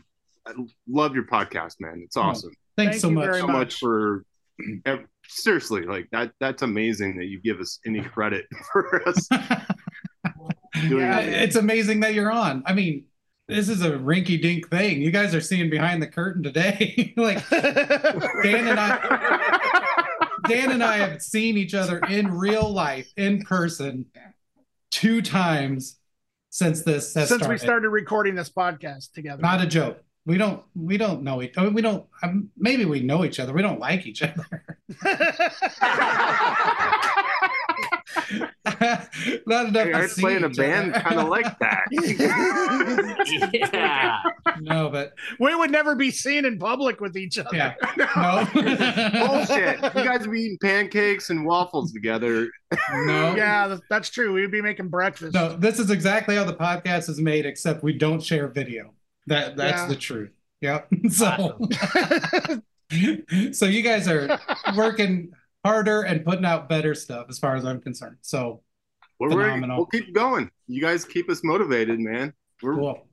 [0.46, 0.52] I
[0.89, 2.02] love your podcast, man.
[2.04, 2.52] It's oh, awesome.
[2.76, 3.24] Thanks Thank so you much.
[3.26, 3.56] very so much.
[3.56, 4.26] much for
[5.30, 9.28] seriously like that that's amazing that you give us any credit for us
[10.88, 11.20] doing Yeah.
[11.22, 12.62] it's amazing that you're on.
[12.66, 13.06] I mean,
[13.48, 15.02] this is a rinky dink thing.
[15.02, 17.14] You guys are seeing behind the curtain today.
[17.18, 23.44] like Dan and I Dan and I have seen each other in real life, in
[23.44, 24.06] person,
[24.91, 25.98] two times
[26.50, 27.50] since this has Since started.
[27.50, 29.41] we started recording this podcast together.
[29.41, 30.04] Not a joke.
[30.26, 30.64] We don't.
[30.76, 31.58] We don't know each.
[31.58, 32.06] I mean, we don't.
[32.22, 33.54] Um, maybe we know each other.
[33.54, 34.46] We don't like each other.
[39.45, 39.88] Not enough.
[39.88, 41.84] Hey, I see play in a band kind of like that
[43.74, 44.20] yeah.
[44.61, 47.55] no, but we would never be seen in public with each other.
[47.55, 47.74] yeah.
[47.97, 48.47] No.
[48.53, 52.49] bullshit you guys be eating pancakes and waffles together
[53.05, 53.36] no.
[53.36, 54.34] Yeah, that's true.
[54.34, 55.34] We would be making breakfast.
[55.34, 55.55] No.
[55.55, 58.93] This is exactly how the podcast is made, except we don't share video.
[59.28, 59.88] That that's Yeah.
[59.88, 60.32] the truth.
[60.61, 60.88] Yep.
[61.09, 61.59] So.
[63.51, 64.39] so you guys are
[64.76, 65.32] working
[65.64, 68.18] harder and putting out better stuff, as far as I'm concerned.
[68.22, 68.61] So
[69.20, 69.78] Well, we're, Phenomenal.
[69.78, 73.07] we'll keep going you guys keep us motivated man we're cool.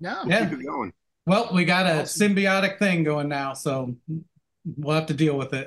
[0.00, 0.22] no.
[0.26, 0.48] Yeah.
[0.48, 0.92] keep it going
[1.26, 3.94] Well, we got a symbiotic thing going now, so
[4.76, 5.66] we'll have to deal with it.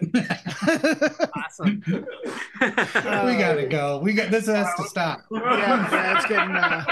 [1.36, 1.82] Awesome.
[1.88, 3.99] we gotta go.
[3.99, 5.21] We got this has to stop.
[5.32, 6.86] yeah, yeah, it's getting uh,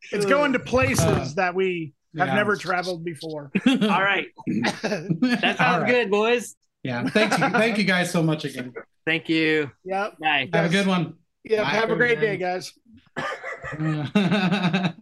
[0.12, 2.34] it's going to places Uh, that we have yeah.
[2.34, 3.50] never traveled before.
[3.66, 4.26] All right.
[4.46, 5.86] That sounds All right.
[5.88, 6.56] good, boys.
[6.82, 7.08] Yeah.
[7.08, 7.48] Thank you.
[7.50, 8.72] Thank you guys so much again.
[9.06, 9.70] Thank you.
[9.84, 10.18] Yep.
[10.18, 10.48] Bye.
[10.52, 11.14] Have a good one.
[11.44, 11.64] Yeah.
[11.64, 12.72] Have a great day, guys.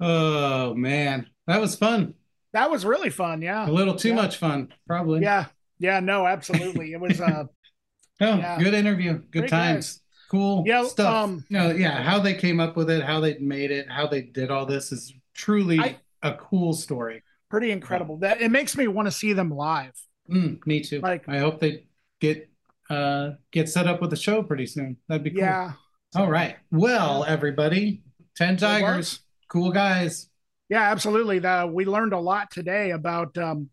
[0.00, 1.26] oh man.
[1.46, 2.14] That was fun.
[2.52, 3.42] That was really fun.
[3.42, 3.68] Yeah.
[3.68, 4.14] A little too Yeah.
[4.16, 5.22] much fun, probably.
[5.22, 5.46] Yeah.
[5.78, 6.00] Yeah.
[6.00, 6.92] No, absolutely.
[6.92, 7.20] It was.
[7.20, 7.44] uh
[8.22, 8.58] Oh, Yeah.
[8.58, 9.14] good interview.
[9.30, 10.02] Good Great times.
[10.30, 11.12] Cool Yeah, stuff.
[11.24, 14.22] um, no, yeah, how they came up with it, how they made it, how they
[14.22, 17.22] did all this is truly I- a cool story.
[17.48, 18.18] pretty incredible.
[18.18, 19.94] That it makes me want to see them live.
[20.30, 21.00] Mm, me too.
[21.00, 21.84] Like- I hope they
[22.20, 22.48] get
[22.88, 24.96] uh get set up with a show pretty soon.
[25.08, 25.40] That'd be cool.
[25.40, 25.72] Yeah.
[26.16, 26.56] All right.
[26.72, 28.02] Well, everybody,
[28.36, 30.28] Ten Tigers, cool guys.
[30.68, 31.40] Yeah, absolutely.
[31.40, 33.36] That we learned a lot today about.
[33.38, 33.70] um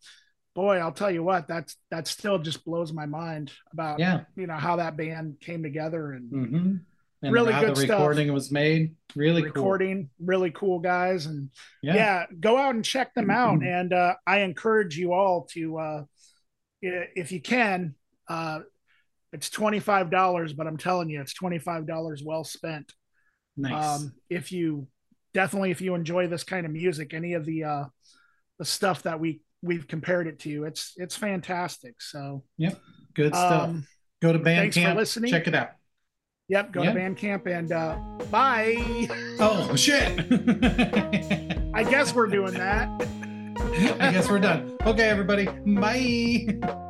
[0.55, 1.47] Boy, I'll tell you what.
[1.47, 4.21] That's that still just blows my mind about Yeah.
[4.35, 6.75] you know how that band came together and Mm-hmm.
[7.23, 7.99] And Really how good the stuff.
[7.99, 8.95] recording was made.
[9.15, 10.09] Really recording.
[10.19, 11.49] Really cool guys and
[11.83, 11.95] cool.
[11.95, 12.25] yeah.
[12.39, 16.03] go out and check them out and uh i encourage you all to uh
[16.81, 17.95] if you can
[18.29, 18.59] uh
[19.33, 22.93] it's $25 but i'm telling you it's $25 well spent
[23.57, 23.99] Nice.
[24.01, 24.87] um if you
[25.33, 27.85] definitely if you enjoy this kind of music any of the uh
[28.59, 32.79] the stuff that we we've compared it to it's it's fantastic so yep,
[33.15, 33.69] Good stuff.
[33.69, 33.87] um
[34.21, 34.43] Go to Bandcamp.
[34.73, 35.31] thanks for listening.
[35.31, 35.69] Check it out.
[36.47, 36.93] yep go Yeah.
[36.93, 37.97] to bandcamp and uh
[38.31, 38.75] bye
[39.39, 40.19] Oh shit.
[41.73, 42.89] i guess we're doing that
[43.77, 44.75] I guess we're done.
[44.85, 45.45] Okay, everybody.
[45.45, 46.83] Bye.